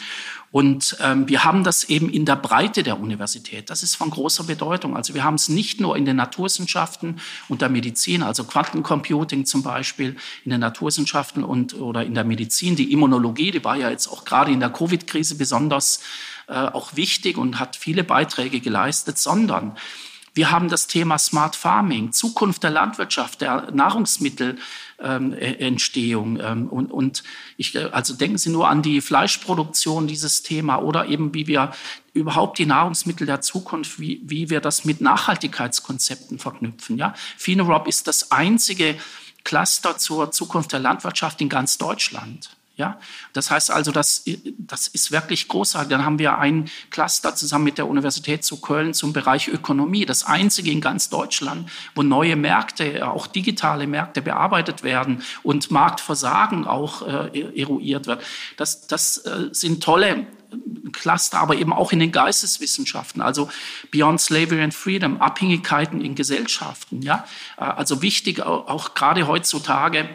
Und 0.53 0.99
ähm, 1.01 1.27
wir 1.27 1.43
haben 1.43 1.65
das 1.65 1.85
eben 1.85 2.11
in 2.11 2.27
der 2.27 2.37
Breite 2.37 2.83
der 2.83 3.01
Universität. 3.01 3.71
Das 3.71 3.83
ist 3.83 3.97
von 3.97 4.11
großer 4.11 4.45
Bedeutung. 4.45 4.95
Also 4.95 5.15
wir 5.15 5.25
haben 5.25 5.37
es 5.37 5.49
nicht 5.49 5.81
nur 5.81 5.97
in 5.97 6.05
den 6.05 6.17
Naturwissenschaften 6.17 7.19
und 7.49 7.63
der 7.63 7.71
Medizin, 7.71 8.23
also 8.23 8.45
Quantencomputing 8.45 9.47
zum 9.47 9.63
Beispiel 9.63 10.17
in 10.45 10.51
den 10.51 10.61
Naturwissenschaften 10.61 11.45
und 11.45 11.75
oder 11.75 12.05
in 12.05 12.15
der 12.15 12.25
Medizin. 12.25 12.77
Die 12.77 12.93
Immunologie, 12.93 13.53
die 13.53 13.65
war 13.65 13.77
ja 13.77 13.89
jetzt 13.89 14.07
auch 14.07 14.27
gerade 14.27 14.53
in 14.53 14.61
der 14.61 14.71
Covid-Krise 14.71 15.37
besonders 15.37 16.01
äh, 16.47 16.53
auch 16.53 16.95
wichtig 16.95 17.39
und 17.39 17.59
hat 17.59 17.75
viele 17.75 18.05
Beiträge 18.05 18.61
geleistet, 18.61 19.19
sondern 19.19 19.77
wir 20.37 20.51
haben 20.51 20.69
das 20.69 20.87
Thema 20.87 21.19
Smart 21.19 21.57
Farming, 21.57 22.13
Zukunft 22.13 22.63
der 22.63 22.71
Landwirtschaft, 22.71 23.41
der 23.41 23.71
Nahrungsmittelentstehung. 23.73 26.39
Ähm, 26.39 26.69
und, 26.69 26.93
und 26.93 27.23
ich, 27.57 27.75
äh, 27.75 27.89
also 27.91 28.13
denken 28.13 28.37
Sie 28.37 28.51
nur 28.51 28.69
an 28.69 28.83
die 28.83 29.01
Fleischproduktion, 29.01 30.07
dieses 30.07 30.43
Thema, 30.43 30.77
oder 30.77 31.07
eben 31.07 31.33
wie 31.33 31.47
wir 31.47 31.73
überhaupt 32.13 32.59
die 32.59 32.67
Nahrungsmittel 32.67 33.27
der 33.27 33.41
Zukunft, 33.41 33.99
wie, 33.99 34.21
wie 34.25 34.51
wir 34.51 34.61
das 34.61 34.85
mit 34.85 35.01
Nachhaltigkeitskonzepten 35.01 36.39
verknüpfen. 36.39 36.99
Ja? 36.99 37.15
FINEROB 37.39 37.89
ist 37.89 38.07
das 38.07 38.31
einzige 38.31 38.95
Cluster 39.43 39.97
zur 39.97 40.33
Zukunft 40.33 40.73
der 40.73 40.81
Landwirtschaft 40.81 41.41
in 41.41 41.49
ganz 41.49 41.79
Deutschland. 41.79 42.51
Ja, 42.77 43.01
das 43.33 43.51
heißt 43.51 43.71
also, 43.71 43.91
das, 43.91 44.25
das 44.59 44.87
ist 44.89 45.11
wirklich 45.11 45.49
großartig. 45.49 45.89
Dann 45.89 46.05
haben 46.05 46.19
wir 46.19 46.37
ein 46.39 46.69
Cluster 46.91 47.35
zusammen 47.35 47.65
mit 47.65 47.79
der 47.79 47.89
Universität 47.89 48.45
zu 48.45 48.61
Köln 48.61 48.93
zum 48.93 49.15
Bereich 49.15 49.49
Ökonomie, 49.49 50.05
das 50.05 50.25
einzige 50.25 50.71
in 50.71 50.83
ganz 50.83 51.09
Deutschland, 51.09 51.71
wo 51.95 52.03
neue 52.03 52.37
Märkte, 52.37 53.09
auch 53.09 53.29
digitale 53.29 53.87
Märkte 53.87 54.21
bearbeitet 54.21 54.83
werden 54.83 55.23
und 55.43 55.71
Marktversagen 55.71 56.67
auch 56.67 57.01
äh, 57.01 57.59
eruiert 57.59 58.07
wird. 58.07 58.23
Das, 58.59 58.87
das 58.87 59.19
äh, 59.25 59.49
sind 59.53 59.83
tolle 59.83 60.27
Cluster, 60.93 61.39
aber 61.39 61.57
eben 61.57 61.73
auch 61.73 61.93
in 61.93 61.99
den 61.99 62.13
Geisteswissenschaften, 62.13 63.23
also 63.23 63.49
Beyond 63.91 64.21
Slavery 64.21 64.63
and 64.63 64.75
Freedom, 64.75 65.23
Abhängigkeiten 65.23 66.03
in 66.03 66.15
Gesellschaften. 66.15 67.01
Ja, 67.01 67.27
äh, 67.57 67.63
also 67.63 68.03
wichtig 68.03 68.43
auch, 68.43 68.69
auch 68.69 68.93
gerade 68.93 69.27
heutzutage 69.27 70.11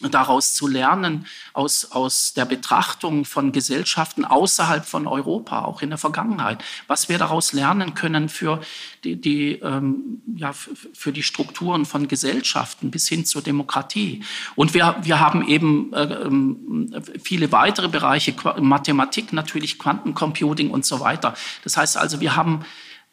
daraus 0.00 0.52
zu 0.52 0.66
lernen, 0.66 1.26
aus, 1.54 1.90
aus 1.90 2.34
der 2.34 2.44
Betrachtung 2.44 3.24
von 3.24 3.50
Gesellschaften 3.50 4.26
außerhalb 4.26 4.84
von 4.84 5.06
Europa, 5.06 5.64
auch 5.64 5.80
in 5.80 5.88
der 5.88 5.98
Vergangenheit, 5.98 6.62
was 6.86 7.08
wir 7.08 7.16
daraus 7.16 7.54
lernen 7.54 7.94
können 7.94 8.28
für 8.28 8.60
die, 9.04 9.18
die, 9.18 9.52
ähm, 9.52 10.20
ja, 10.34 10.52
für 10.52 11.12
die 11.12 11.22
Strukturen 11.22 11.86
von 11.86 12.08
Gesellschaften 12.08 12.90
bis 12.90 13.08
hin 13.08 13.24
zur 13.24 13.40
Demokratie. 13.40 14.22
Und 14.54 14.74
wir, 14.74 14.96
wir 15.00 15.18
haben 15.18 15.48
eben 15.48 15.94
äh, 15.94 16.02
ähm, 16.02 16.94
viele 17.22 17.50
weitere 17.50 17.88
Bereiche, 17.88 18.34
Mathematik 18.60 19.32
natürlich, 19.32 19.78
Quantencomputing 19.78 20.70
und 20.70 20.84
so 20.84 21.00
weiter. 21.00 21.34
Das 21.64 21.78
heißt 21.78 21.96
also, 21.96 22.20
wir 22.20 22.36
haben 22.36 22.66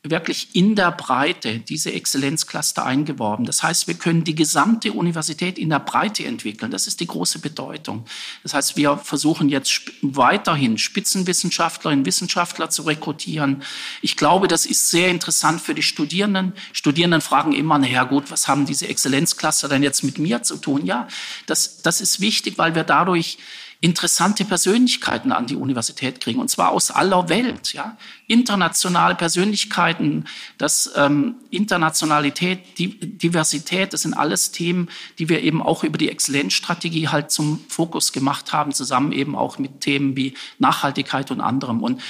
wirklich 0.05 0.53
in 0.53 0.75
der 0.75 0.91
Breite 0.91 1.59
diese 1.59 1.93
Exzellenzcluster 1.93 2.85
eingeworben. 2.85 3.45
Das 3.45 3.63
heißt, 3.63 3.87
wir 3.87 3.93
können 3.93 4.25
die 4.25 4.35
gesamte 4.35 4.91
Universität 4.91 5.57
in 5.57 5.69
der 5.69 5.79
Breite 5.79 6.25
entwickeln. 6.25 6.71
Das 6.71 6.87
ist 6.87 6.99
die 6.99 7.07
große 7.07 7.39
Bedeutung. 7.39 8.05
Das 8.43 8.53
heißt, 8.53 8.75
wir 8.75 8.97
versuchen 8.97 9.47
jetzt 9.47 9.81
weiterhin 10.01 10.77
Spitzenwissenschaftlerinnen 10.77 12.05
Wissenschaftler 12.05 12.69
zu 12.69 12.81
rekrutieren. 12.81 13.63
Ich 14.01 14.17
glaube, 14.17 14.49
das 14.49 14.65
ist 14.65 14.89
sehr 14.89 15.07
interessant 15.07 15.61
für 15.61 15.73
die 15.73 15.83
Studierenden. 15.83 16.51
Studierenden 16.73 17.21
fragen 17.21 17.53
immer, 17.53 17.77
naja 17.77 18.03
gut, 18.03 18.29
was 18.29 18.49
haben 18.49 18.65
diese 18.65 18.89
Exzellenzcluster 18.89 19.69
denn 19.69 19.83
jetzt 19.83 20.03
mit 20.03 20.17
mir 20.17 20.43
zu 20.43 20.57
tun? 20.57 20.85
Ja, 20.85 21.07
das, 21.45 21.81
das 21.81 22.01
ist 22.01 22.19
wichtig, 22.19 22.57
weil 22.57 22.75
wir 22.75 22.83
dadurch 22.83 23.37
interessante 23.83 24.45
Persönlichkeiten 24.45 25.33
an 25.33 25.45
die 25.45 25.57
Universität 25.57 26.21
kriegen, 26.21 26.39
und 26.39 26.49
zwar 26.49 26.71
aus 26.71 26.89
aller 26.89 27.27
Welt. 27.27 27.73
Ja? 27.73 27.97
Internationale 28.27 29.13
Persönlichkeiten, 29.13 30.23
das 30.57 30.89
ähm, 30.95 31.35
Internationalität, 31.49 32.59
Diversität, 32.79 33.91
das 33.91 34.03
sind 34.03 34.13
alles 34.13 34.51
Themen, 34.51 34.87
die 35.19 35.27
wir 35.27 35.41
eben 35.41 35.61
auch 35.61 35.83
über 35.83 35.97
die 35.97 36.09
Exzellenzstrategie 36.09 37.09
halt 37.09 37.29
zum 37.29 37.59
Fokus 37.67 38.13
gemacht 38.13 38.53
haben, 38.53 38.71
zusammen 38.71 39.11
eben 39.11 39.35
auch 39.35 39.57
mit 39.57 39.81
Themen 39.81 40.15
wie 40.15 40.33
Nachhaltigkeit 40.59 41.29
und 41.29 41.41
anderem. 41.41 41.83
Und 41.83 42.01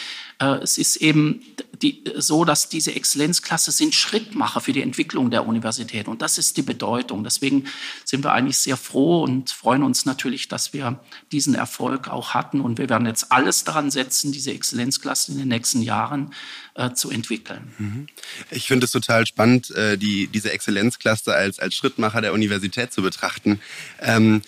es 0.62 0.78
ist 0.78 0.98
eben 0.98 1.42
die, 1.82 2.04
so, 2.16 2.46
dass 2.46 2.70
diese 2.70 2.96
Exzellenzklasse 2.96 3.72
sind 3.72 3.94
Schrittmacher 3.94 4.62
für 4.62 4.74
die 4.74 4.82
Entwicklung 4.82 5.32
der 5.32 5.46
Universität. 5.46 6.08
Und 6.08 6.22
das 6.22 6.38
ist 6.38 6.58
die 6.58 6.62
Bedeutung. 6.62 7.24
Deswegen 7.24 7.66
sind 8.06 8.24
wir 8.24 8.32
eigentlich 8.32 8.58
sehr 8.58 8.78
froh 8.78 9.24
und 9.24 9.52
freuen 9.52 9.84
uns 9.84 10.06
natürlich, 10.06 10.48
dass 10.48 10.74
wir 10.74 11.00
diesen 11.32 11.56
Erfolg 11.56 12.08
auch 12.08 12.34
hatten. 12.34 12.62
Und 12.62 12.78
wir 12.78 12.90
werden 12.90 13.06
jetzt 13.06 13.32
alles 13.32 13.64
daran 13.64 13.92
setzen, 13.92 14.32
diese 14.32 14.52
Exzellenzklasse 14.52 15.34
in 15.34 15.40
den 15.40 15.48
nächsten 15.50 15.82
Jahren 15.82 16.34
äh, 16.76 16.94
zu 16.94 17.10
entwickeln. 17.10 17.74
Mhm. 17.78 18.08
Ich 18.50 18.68
finde 18.68 18.86
es 18.86 18.92
total 18.92 19.28
spannend, 19.28 19.72
äh, 19.72 19.98
die, 19.98 20.28
diese 20.28 20.52
Exzellenzklasse 20.52 21.34
als, 21.34 21.60
als 21.60 21.76
Schrittmacher 21.76 22.22
der 22.22 22.34
Universität 22.34 22.94
zu 22.94 23.02
betrachten. 23.02 23.60
Ähm, 24.00 24.42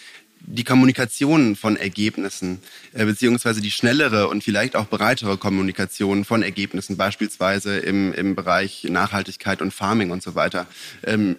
die 0.47 0.63
Kommunikation 0.63 1.55
von 1.55 1.75
Ergebnissen, 1.75 2.59
äh, 2.93 3.05
beziehungsweise 3.05 3.61
die 3.61 3.71
schnellere 3.71 4.27
und 4.27 4.43
vielleicht 4.43 4.75
auch 4.75 4.87
breitere 4.87 5.37
Kommunikation 5.37 6.25
von 6.25 6.43
Ergebnissen, 6.43 6.97
beispielsweise 6.97 7.77
im, 7.77 8.13
im 8.13 8.35
Bereich 8.35 8.85
Nachhaltigkeit 8.89 9.61
und 9.61 9.73
Farming 9.73 10.11
und 10.11 10.21
so 10.21 10.35
weiter, 10.35 10.67
ähm, 11.03 11.37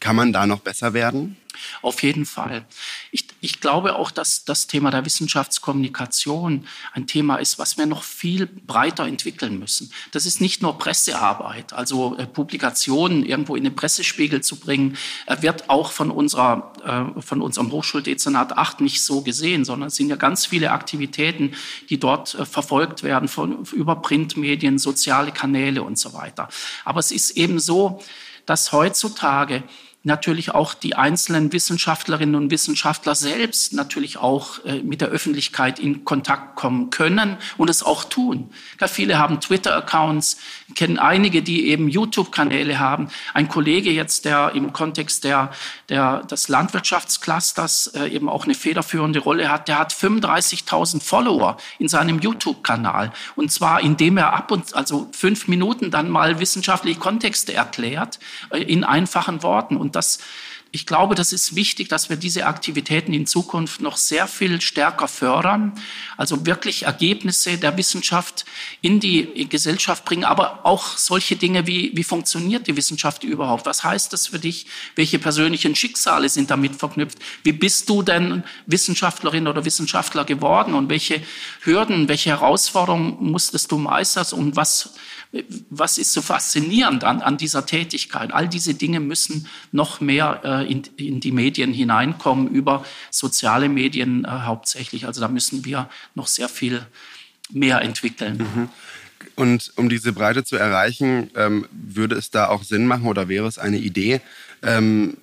kann 0.00 0.16
man 0.16 0.32
da 0.32 0.46
noch 0.46 0.60
besser 0.60 0.94
werden? 0.94 1.36
Auf 1.82 2.02
jeden 2.02 2.26
Fall. 2.26 2.64
Ich, 3.10 3.26
ich 3.40 3.60
glaube 3.60 3.96
auch, 3.96 4.10
dass 4.10 4.44
das 4.44 4.66
Thema 4.66 4.90
der 4.90 5.04
Wissenschaftskommunikation 5.04 6.66
ein 6.92 7.06
Thema 7.06 7.36
ist, 7.36 7.58
was 7.58 7.78
wir 7.78 7.86
noch 7.86 8.02
viel 8.02 8.46
breiter 8.46 9.06
entwickeln 9.06 9.58
müssen. 9.58 9.92
Das 10.12 10.26
ist 10.26 10.40
nicht 10.40 10.62
nur 10.62 10.78
Pressearbeit, 10.78 11.72
also 11.72 12.16
äh, 12.16 12.26
Publikationen 12.26 13.24
irgendwo 13.24 13.56
in 13.56 13.64
den 13.64 13.76
Pressespiegel 13.76 14.42
zu 14.42 14.56
bringen, 14.56 14.96
äh, 15.26 15.42
wird 15.42 15.70
auch 15.70 15.92
von, 15.92 16.10
unserer, 16.10 16.72
äh, 17.16 17.20
von 17.20 17.42
unserem 17.42 17.70
Hochschuldezernat 17.70 18.56
8 18.56 18.80
nicht 18.80 19.02
so 19.02 19.22
gesehen, 19.22 19.64
sondern 19.64 19.88
es 19.88 19.96
sind 19.96 20.08
ja 20.08 20.16
ganz 20.16 20.46
viele 20.46 20.72
Aktivitäten, 20.72 21.54
die 21.90 21.98
dort 21.98 22.30
verfolgt 22.50 23.02
werden, 23.02 23.28
von, 23.28 23.64
über 23.72 23.96
Printmedien, 23.96 24.78
soziale 24.78 25.32
Kanäle 25.32 25.82
und 25.82 25.98
so 25.98 26.12
weiter. 26.12 26.48
Aber 26.84 27.00
es 27.00 27.10
ist 27.10 27.32
eben 27.32 27.58
so, 27.58 28.02
dass 28.46 28.72
heutzutage 28.72 29.62
natürlich 30.04 30.52
auch 30.52 30.74
die 30.74 30.94
einzelnen 30.94 31.52
Wissenschaftlerinnen 31.52 32.34
und 32.34 32.50
Wissenschaftler 32.50 33.14
selbst 33.14 33.72
natürlich 33.72 34.18
auch 34.18 34.64
äh, 34.64 34.82
mit 34.82 35.00
der 35.00 35.08
Öffentlichkeit 35.08 35.78
in 35.78 36.04
Kontakt 36.04 36.56
kommen 36.56 36.90
können 36.90 37.38
und 37.56 37.70
es 37.70 37.82
auch 37.82 38.04
tun. 38.04 38.50
Viele 38.86 39.18
haben 39.18 39.40
Twitter-Accounts, 39.40 40.36
kennen 40.74 40.98
einige, 40.98 41.42
die 41.42 41.68
eben 41.68 41.88
YouTube-Kanäle 41.88 42.78
haben. 42.78 43.08
Ein 43.34 43.48
Kollege 43.48 43.90
jetzt, 43.90 44.24
der 44.24 44.52
im 44.54 44.72
Kontext 44.72 45.24
der, 45.24 45.50
der, 45.88 46.22
des 46.24 46.48
Landwirtschaftsclusters 46.48 47.88
äh, 47.88 48.08
eben 48.08 48.28
auch 48.28 48.44
eine 48.44 48.54
federführende 48.54 49.18
Rolle 49.18 49.50
hat, 49.50 49.68
der 49.68 49.78
hat 49.78 49.92
35.000 49.92 51.02
Follower 51.02 51.58
in 51.78 51.88
seinem 51.88 52.18
YouTube-Kanal. 52.18 53.12
Und 53.36 53.52
zwar, 53.52 53.80
indem 53.80 54.16
er 54.16 54.32
ab 54.32 54.50
und, 54.50 54.74
also 54.74 55.08
fünf 55.12 55.48
Minuten 55.48 55.90
dann 55.90 56.08
mal 56.08 56.40
wissenschaftliche 56.40 56.98
Kontexte 56.98 57.52
erklärt, 57.52 58.18
äh, 58.50 58.62
in 58.62 58.84
einfachen 58.84 59.42
Worten. 59.42 59.76
Und 59.76 59.96
das, 59.96 60.18
ich 60.74 60.86
glaube, 60.86 61.14
das 61.14 61.32
ist 61.32 61.54
wichtig, 61.54 61.88
dass 61.88 62.10
wir 62.10 62.16
diese 62.16 62.46
Aktivitäten 62.46 63.12
in 63.12 63.28
Zukunft 63.28 63.80
noch 63.80 63.96
sehr 63.96 64.26
viel 64.26 64.60
stärker 64.60 65.06
fördern, 65.06 65.72
also 66.16 66.46
wirklich 66.46 66.82
Ergebnisse 66.82 67.58
der 67.58 67.76
Wissenschaft 67.76 68.44
in 68.80 68.98
die 68.98 69.48
Gesellschaft 69.48 70.04
bringen, 70.04 70.24
aber 70.24 70.66
auch 70.66 70.96
solche 70.96 71.36
Dinge 71.36 71.68
wie, 71.68 71.92
wie 71.94 72.02
funktioniert 72.02 72.66
die 72.66 72.76
Wissenschaft 72.76 73.22
überhaupt? 73.22 73.66
Was 73.66 73.84
heißt 73.84 74.12
das 74.12 74.26
für 74.26 74.40
dich? 74.40 74.66
Welche 74.96 75.20
persönlichen 75.20 75.76
Schicksale 75.76 76.28
sind 76.28 76.50
damit 76.50 76.74
verknüpft? 76.74 77.18
Wie 77.44 77.52
bist 77.52 77.88
du 77.88 78.02
denn 78.02 78.42
Wissenschaftlerin 78.66 79.46
oder 79.46 79.64
Wissenschaftler 79.64 80.24
geworden 80.24 80.74
und 80.74 80.88
welche 80.88 81.22
Hürden, 81.60 82.08
welche 82.08 82.30
Herausforderungen 82.30 83.16
musstest 83.20 83.70
du 83.70 83.78
meistern 83.78 84.26
und 84.32 84.56
was 84.56 84.94
was 85.70 85.98
ist 85.98 86.12
so 86.12 86.22
faszinierend 86.22 87.04
an, 87.04 87.20
an 87.20 87.36
dieser 87.36 87.66
Tätigkeit? 87.66 88.32
All 88.32 88.48
diese 88.48 88.74
Dinge 88.74 89.00
müssen 89.00 89.46
noch 89.72 90.00
mehr 90.00 90.40
äh, 90.44 90.70
in, 90.70 90.82
in, 90.96 91.20
die 91.20 91.32
Medien 91.32 91.72
hineinkommen, 91.72 92.48
über 92.48 92.84
soziale 93.10 93.68
Medien 93.68 94.24
äh, 94.24 94.28
hauptsächlich. 94.28 95.06
Also 95.06 95.20
da 95.20 95.28
müssen 95.28 95.64
wir 95.64 95.88
noch 96.14 96.26
sehr 96.28 96.48
viel 96.48 96.86
mehr 97.50 97.82
entwickeln. 97.82 98.38
Mhm. 98.38 98.68
Und 99.36 99.72
um 99.76 99.88
diese 99.88 100.12
Breite 100.12 100.44
zu 100.44 100.56
erreichen, 100.56 101.30
ähm, 101.34 101.66
würde 101.72 102.14
es 102.14 102.30
da 102.30 102.48
auch 102.48 102.62
Sinn 102.62 102.86
machen 102.86 103.06
oder 103.06 103.28
wäre 103.28 103.48
es 103.48 103.58
eine 103.58 103.78
Idee, 103.78 104.20
ähm, 104.62 105.16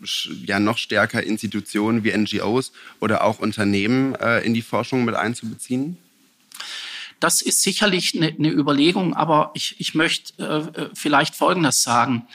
ja 0.45 0.59
noch 0.59 0.77
stärker 0.77 1.23
Institutionen 1.23 2.03
wie 2.03 2.15
NGOs 2.15 2.73
oder 2.99 3.23
auch 3.23 3.39
Unternehmen 3.39 4.15
äh, 4.15 4.41
in 4.41 4.53
die 4.53 4.61
Forschung 4.61 5.05
mit 5.05 5.15
einzubeziehen? 5.15 5.97
Das 7.21 7.41
ist 7.41 7.61
sicherlich 7.61 8.15
eine, 8.15 8.27
eine 8.27 8.49
Überlegung, 8.49 9.13
aber 9.13 9.51
ich, 9.53 9.75
ich 9.79 9.95
möchte 9.95 10.33
äh, 10.43 10.81
äh, 10.81 10.89
vielleicht 10.93 11.35
Folgendes 11.35 11.83
sagen. 11.83 12.27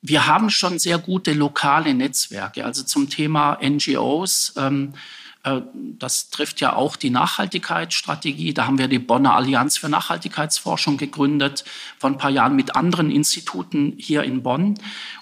Wir 0.00 0.26
haben 0.26 0.50
schon 0.50 0.78
sehr 0.78 0.98
gute 0.98 1.32
lokale 1.32 1.92
Netzwerke, 1.94 2.64
also 2.64 2.84
zum 2.84 3.10
Thema 3.10 3.58
NGOs. 3.60 4.52
Ähm, 4.56 4.92
äh, 4.94 4.98
das 5.98 6.30
trifft 6.30 6.60
ja 6.60 6.74
auch 6.74 6.96
die 6.96 7.10
Nachhaltigkeitsstrategie. 7.10 8.54
Da 8.54 8.66
haben 8.66 8.78
wir 8.78 8.88
die 8.88 8.98
Bonner 8.98 9.34
Allianz 9.34 9.78
für 9.78 9.88
Nachhaltigkeitsforschung 9.88 10.96
gegründet, 10.96 11.64
vor 11.98 12.10
ein 12.10 12.18
paar 12.18 12.30
Jahren 12.30 12.56
mit 12.56 12.76
anderen 12.76 13.10
Instituten 13.10 13.94
hier 13.98 14.22
in 14.22 14.42
Bonn. 14.42 14.74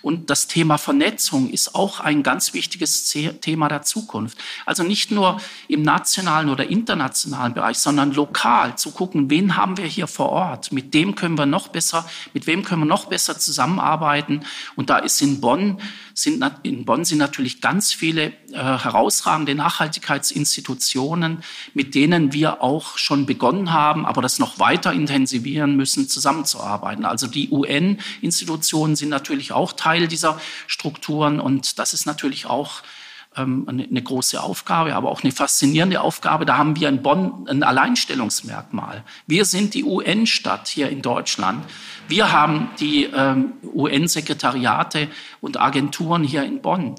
Und 0.02 0.30
das 0.30 0.46
Thema 0.46 0.78
Vernetzung 0.78 1.50
ist 1.50 1.74
auch 1.74 2.00
ein 2.00 2.22
ganz 2.22 2.54
wichtiges 2.54 3.04
Thema 3.40 3.68
der 3.68 3.82
Zukunft. 3.82 4.38
Also 4.64 4.82
nicht 4.82 5.10
nur 5.10 5.40
im 5.68 5.82
nationalen 5.82 6.48
oder 6.48 6.68
internationalen 6.68 7.54
Bereich, 7.54 7.78
sondern 7.78 8.12
lokal 8.12 8.76
zu 8.76 8.90
gucken, 8.90 9.30
wen 9.30 9.56
haben 9.56 9.76
wir 9.76 9.86
hier 9.86 10.06
vor 10.06 10.30
Ort, 10.30 10.72
mit 10.72 10.94
dem 10.94 11.14
können 11.14 11.38
wir 11.38 11.46
noch 11.46 11.68
besser, 11.68 12.08
mit 12.34 12.46
wem 12.46 12.64
können 12.64 12.82
wir 12.82 12.86
noch 12.86 13.06
besser 13.06 13.38
zusammenarbeiten. 13.38 14.44
Und 14.74 14.90
da 14.90 14.98
ist 14.98 15.20
in 15.22 15.40
Bonn 15.40 15.80
sind, 16.18 16.42
in 16.62 16.86
Bonn 16.86 17.04
sind 17.04 17.18
natürlich 17.18 17.60
ganz 17.60 17.92
viele 17.92 18.28
äh, 18.50 18.54
herausragende 18.54 19.54
Nachhaltigkeitsinstitutionen, 19.54 21.44
mit 21.74 21.94
denen 21.94 22.32
wir 22.32 22.62
auch 22.62 22.96
schon 22.96 23.26
begonnen 23.26 23.70
haben, 23.70 24.06
aber 24.06 24.22
das 24.22 24.38
noch 24.38 24.58
weiter 24.58 24.94
intensivieren 24.94 25.76
müssen, 25.76 26.08
zusammenzuarbeiten. 26.08 27.04
Also 27.04 27.26
die 27.26 27.50
UN-Institutionen 27.50 28.96
sind 28.96 29.10
natürlich 29.10 29.52
auch 29.52 29.74
Teil 29.74 30.08
dieser 30.08 30.40
Strukturen 30.66 31.38
und 31.38 31.78
das 31.78 31.92
ist 31.92 32.06
natürlich 32.06 32.46
auch 32.46 32.82
eine, 33.42 33.84
eine, 33.84 34.02
große 34.02 34.42
Aufgabe, 34.42 34.94
aber 34.94 35.10
auch 35.10 35.22
eine 35.22 35.32
faszinierende 35.32 36.00
Aufgabe. 36.00 36.46
Da 36.46 36.56
haben 36.56 36.76
wir 36.76 36.88
in 36.88 37.02
Bonn 37.02 37.46
ein 37.48 37.62
Alleinstellungsmerkmal. 37.62 39.04
Wir 39.26 39.44
sind 39.44 39.74
die 39.74 39.84
UN-Stadt 39.84 40.68
hier 40.68 40.88
in 40.88 41.02
Deutschland. 41.02 41.64
Wir 42.08 42.32
haben 42.32 42.70
die 42.80 43.04
ähm, 43.04 43.52
UN-Sekretariate 43.62 45.08
und 45.40 45.60
Agenturen 45.60 46.24
hier 46.24 46.44
in 46.44 46.62
Bonn. 46.62 46.94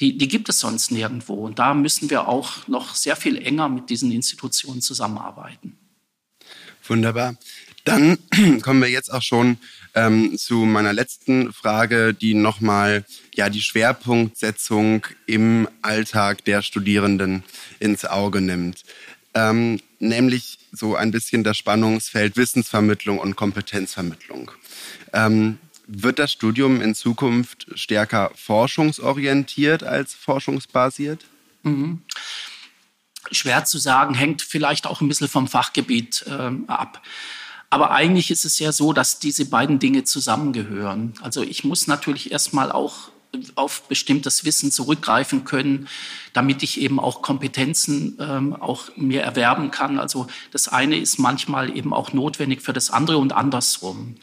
Die, 0.00 0.16
die 0.16 0.28
gibt 0.28 0.48
es 0.48 0.58
sonst 0.58 0.90
nirgendwo. 0.90 1.34
Und 1.34 1.58
da 1.58 1.74
müssen 1.74 2.10
wir 2.10 2.28
auch 2.28 2.66
noch 2.68 2.94
sehr 2.94 3.16
viel 3.16 3.36
enger 3.36 3.68
mit 3.68 3.90
diesen 3.90 4.10
Institutionen 4.10 4.80
zusammenarbeiten. 4.80 5.76
Wunderbar. 6.86 7.36
Dann 7.84 8.18
kommen 8.62 8.80
wir 8.80 8.88
jetzt 8.88 9.12
auch 9.12 9.22
schon 9.22 9.58
ähm, 9.94 10.36
zu 10.38 10.58
meiner 10.64 10.92
letzten 10.92 11.52
Frage, 11.52 12.14
die 12.14 12.34
nochmal 12.34 13.04
ja, 13.34 13.48
die 13.48 13.62
Schwerpunktsetzung 13.62 15.06
im 15.26 15.68
Alltag 15.82 16.44
der 16.44 16.62
Studierenden 16.62 17.44
ins 17.78 18.04
Auge 18.04 18.40
nimmt. 18.40 18.82
Ähm, 19.34 19.80
nämlich 19.98 20.58
so 20.72 20.96
ein 20.96 21.10
bisschen 21.10 21.44
das 21.44 21.56
Spannungsfeld 21.56 22.36
Wissensvermittlung 22.36 23.18
und 23.18 23.36
Kompetenzvermittlung. 23.36 24.50
Ähm, 25.12 25.58
wird 25.86 26.18
das 26.18 26.32
Studium 26.32 26.80
in 26.80 26.94
Zukunft 26.94 27.66
stärker 27.74 28.30
forschungsorientiert 28.34 29.82
als 29.82 30.14
forschungsbasiert? 30.14 31.24
Mhm. 31.62 32.02
Schwer 33.30 33.64
zu 33.64 33.78
sagen, 33.78 34.14
hängt 34.14 34.42
vielleicht 34.42 34.86
auch 34.86 35.00
ein 35.00 35.08
bisschen 35.08 35.28
vom 35.28 35.48
Fachgebiet 35.48 36.24
äh, 36.26 36.50
ab. 36.66 37.02
Aber 37.72 37.90
eigentlich 37.90 38.30
ist 38.30 38.44
es 38.44 38.58
ja 38.58 38.70
so, 38.70 38.92
dass 38.92 39.18
diese 39.18 39.46
beiden 39.46 39.78
Dinge 39.78 40.04
zusammengehören. 40.04 41.14
Also 41.22 41.40
ich 41.40 41.64
muss 41.64 41.86
natürlich 41.86 42.30
erstmal 42.30 42.70
auch 42.70 43.08
auf 43.54 43.88
bestimmtes 43.88 44.44
Wissen 44.44 44.70
zurückgreifen 44.70 45.44
können, 45.44 45.88
damit 46.34 46.62
ich 46.62 46.78
eben 46.82 47.00
auch 47.00 47.22
Kompetenzen 47.22 48.18
ähm, 48.20 48.54
auch 48.54 48.94
mir 48.96 49.22
erwerben 49.22 49.70
kann. 49.70 49.98
Also 49.98 50.26
das 50.50 50.68
eine 50.68 50.98
ist 50.98 51.16
manchmal 51.18 51.74
eben 51.74 51.94
auch 51.94 52.12
notwendig 52.12 52.60
für 52.60 52.74
das 52.74 52.90
andere 52.90 53.16
und 53.16 53.32
andersrum. 53.32 54.16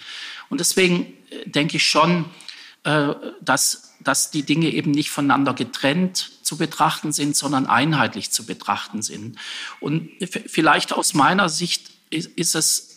Und 0.51 0.59
deswegen 0.59 1.07
äh, 1.31 1.49
denke 1.49 1.77
ich 1.77 1.87
schon, 1.87 2.25
äh, 2.83 3.15
dass, 3.41 3.95
dass 3.99 4.29
die 4.29 4.43
Dinge 4.43 4.69
eben 4.69 4.91
nicht 4.91 5.09
voneinander 5.09 5.55
getrennt 5.55 6.33
zu 6.43 6.57
betrachten 6.57 7.13
sind, 7.13 7.35
sondern 7.35 7.65
einheitlich 7.65 8.29
zu 8.29 8.45
betrachten 8.45 9.01
sind. 9.01 9.39
Und 9.79 10.11
vielleicht 10.45 10.93
aus 10.93 11.15
meiner 11.15 11.49
Sicht 11.49 11.89
ist, 12.11 12.27
ist 12.37 12.53
es 12.53 12.88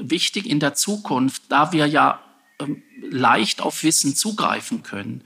wichtig 0.00 0.46
in 0.46 0.60
der 0.60 0.74
Zukunft, 0.74 1.42
da 1.48 1.72
wir 1.72 1.86
ja 1.86 2.20
ähm, 2.58 2.82
leicht 3.00 3.60
auf 3.60 3.82
Wissen 3.82 4.14
zugreifen 4.14 4.82
können, 4.82 5.24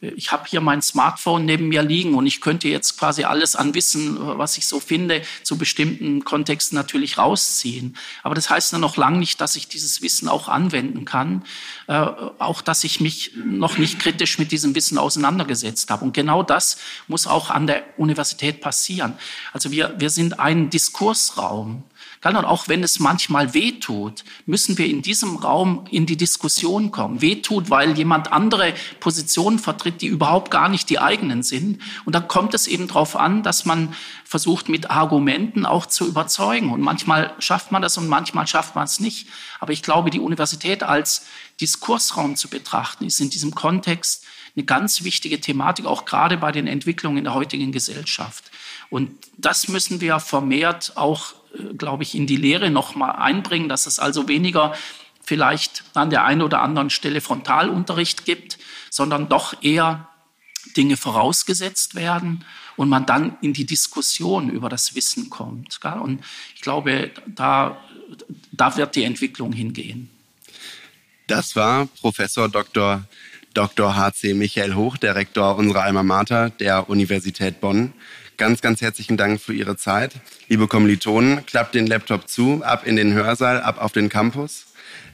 ich 0.00 0.30
habe 0.30 0.44
hier 0.46 0.60
mein 0.60 0.82
Smartphone 0.82 1.46
neben 1.46 1.68
mir 1.68 1.82
liegen 1.82 2.14
und 2.14 2.26
ich 2.26 2.42
könnte 2.42 2.68
jetzt 2.68 2.98
quasi 2.98 3.24
alles 3.24 3.56
an 3.56 3.74
Wissen, 3.74 4.18
was 4.20 4.58
ich 4.58 4.66
so 4.66 4.78
finde, 4.78 5.22
zu 5.42 5.56
bestimmten 5.56 6.22
Kontexten 6.22 6.76
natürlich 6.76 7.16
rausziehen. 7.16 7.96
Aber 8.22 8.34
das 8.34 8.50
heißt 8.50 8.72
ja 8.72 8.78
noch 8.78 8.98
lange 8.98 9.18
nicht, 9.18 9.40
dass 9.40 9.56
ich 9.56 9.68
dieses 9.68 10.02
Wissen 10.02 10.28
auch 10.28 10.48
anwenden 10.48 11.06
kann, 11.06 11.44
äh, 11.86 11.94
auch 11.94 12.60
dass 12.60 12.84
ich 12.84 13.00
mich 13.00 13.32
noch 13.42 13.78
nicht 13.78 13.98
kritisch 13.98 14.38
mit 14.38 14.52
diesem 14.52 14.74
Wissen 14.74 14.98
auseinandergesetzt 14.98 15.90
habe. 15.90 16.04
Und 16.04 16.12
genau 16.12 16.42
das 16.42 16.76
muss 17.08 17.26
auch 17.26 17.48
an 17.48 17.66
der 17.66 17.82
Universität 17.96 18.60
passieren. 18.60 19.14
Also 19.54 19.70
wir, 19.70 19.94
wir 19.98 20.10
sind 20.10 20.38
ein 20.38 20.68
Diskursraum. 20.68 21.84
Und 22.24 22.44
auch 22.44 22.68
wenn 22.68 22.82
es 22.82 22.98
manchmal 22.98 23.54
wehtut, 23.54 24.24
müssen 24.46 24.78
wir 24.78 24.86
in 24.86 25.02
diesem 25.02 25.36
Raum 25.36 25.86
in 25.90 26.06
die 26.06 26.16
Diskussion 26.16 26.90
kommen. 26.90 27.20
Wehtut, 27.20 27.70
weil 27.70 27.96
jemand 27.96 28.32
andere 28.32 28.74
Positionen 29.00 29.58
vertritt, 29.58 30.02
die 30.02 30.06
überhaupt 30.06 30.50
gar 30.50 30.68
nicht 30.68 30.90
die 30.90 30.98
eigenen 30.98 31.42
sind. 31.42 31.80
Und 32.04 32.14
da 32.14 32.20
kommt 32.20 32.54
es 32.54 32.66
eben 32.66 32.88
darauf 32.88 33.16
an, 33.16 33.42
dass 33.42 33.64
man 33.64 33.94
versucht, 34.24 34.68
mit 34.68 34.90
Argumenten 34.90 35.66
auch 35.66 35.86
zu 35.86 36.06
überzeugen. 36.06 36.72
Und 36.72 36.80
manchmal 36.80 37.34
schafft 37.38 37.70
man 37.70 37.82
das 37.82 37.96
und 37.96 38.08
manchmal 38.08 38.46
schafft 38.46 38.74
man 38.74 38.84
es 38.84 38.98
nicht. 38.98 39.28
Aber 39.60 39.72
ich 39.72 39.82
glaube, 39.82 40.10
die 40.10 40.20
Universität 40.20 40.82
als 40.82 41.26
Diskursraum 41.60 42.36
zu 42.36 42.48
betrachten, 42.48 43.04
ist 43.04 43.20
in 43.20 43.30
diesem 43.30 43.54
Kontext 43.54 44.24
eine 44.56 44.64
ganz 44.64 45.04
wichtige 45.04 45.40
Thematik, 45.40 45.86
auch 45.86 46.06
gerade 46.06 46.36
bei 46.38 46.50
den 46.50 46.66
Entwicklungen 46.66 47.18
in 47.18 47.24
der 47.24 47.34
heutigen 47.34 47.72
Gesellschaft. 47.72 48.44
Und 48.88 49.10
das 49.36 49.68
müssen 49.68 50.00
wir 50.00 50.18
vermehrt 50.18 50.92
auch 50.96 51.34
glaube 51.76 52.02
ich, 52.02 52.14
in 52.14 52.26
die 52.26 52.36
Lehre 52.36 52.70
noch 52.70 52.94
mal 52.94 53.12
einbringen, 53.12 53.68
dass 53.68 53.86
es 53.86 53.98
also 53.98 54.28
weniger 54.28 54.74
vielleicht 55.22 55.84
an 55.94 56.10
der 56.10 56.24
einen 56.24 56.42
oder 56.42 56.62
anderen 56.62 56.90
Stelle 56.90 57.20
Frontalunterricht 57.20 58.24
gibt, 58.24 58.58
sondern 58.90 59.28
doch 59.28 59.62
eher 59.62 60.08
Dinge 60.76 60.96
vorausgesetzt 60.96 61.94
werden 61.94 62.44
und 62.76 62.88
man 62.88 63.06
dann 63.06 63.36
in 63.40 63.52
die 63.52 63.66
Diskussion 63.66 64.50
über 64.50 64.68
das 64.68 64.94
Wissen 64.94 65.30
kommt. 65.30 65.80
Und 65.84 66.22
ich 66.54 66.60
glaube, 66.60 67.10
da, 67.26 67.76
da 68.52 68.76
wird 68.76 68.94
die 68.94 69.04
Entwicklung 69.04 69.52
hingehen. 69.52 70.10
Das 71.26 71.56
war 71.56 71.86
Professor 72.00 72.48
Dr. 72.48 73.04
Dr. 73.52 73.96
H.C. 73.96 74.34
Michael 74.34 74.74
Hoch, 74.74 74.96
der 74.96 75.14
Rektor 75.14 75.56
unserer 75.56 75.82
Alma 75.82 76.02
Mater 76.02 76.50
der 76.50 76.88
Universität 76.90 77.60
Bonn. 77.60 77.94
Ganz, 78.36 78.60
ganz 78.60 78.82
herzlichen 78.82 79.16
Dank 79.16 79.40
für 79.40 79.54
Ihre 79.54 79.76
Zeit. 79.76 80.12
Liebe 80.48 80.66
Kommilitonen, 80.66 81.46
klappt 81.46 81.74
den 81.74 81.86
Laptop 81.86 82.28
zu, 82.28 82.62
ab 82.62 82.86
in 82.86 82.96
den 82.96 83.14
Hörsaal, 83.14 83.62
ab 83.62 83.82
auf 83.82 83.92
den 83.92 84.08
Campus. 84.08 84.66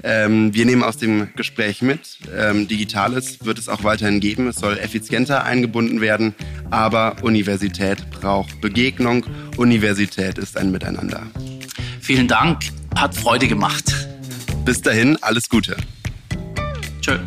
Ähm, 0.03 0.53
wir 0.53 0.67
nehmen 0.67 0.83
aus 0.83 0.97
dem 0.97 1.29
Gespräch 1.37 1.83
mit. 1.83 2.19
Ähm, 2.37 2.67
Digitales 2.67 3.45
wird 3.45 3.59
es 3.59 3.69
auch 3.69 3.85
weiterhin 3.85 4.19
geben. 4.19 4.49
Es 4.49 4.57
soll 4.57 4.77
effizienter 4.79 5.45
eingebunden 5.45 6.01
werden. 6.01 6.35
Aber 6.71 7.17
Universität 7.23 8.11
braucht 8.11 8.61
Begegnung. 8.61 9.25
Universität 9.57 10.39
ist 10.39 10.57
ein 10.57 10.73
Miteinander. 10.73 11.23
Vielen 12.01 12.27
Dank. 12.27 12.61
Hat 12.97 13.15
Freude 13.15 13.47
gemacht. 13.47 14.09
Bis 14.65 14.83
dahin, 14.83 15.17
alles 15.23 15.49
Gute. 15.49 15.77
Tschö. 17.01 17.19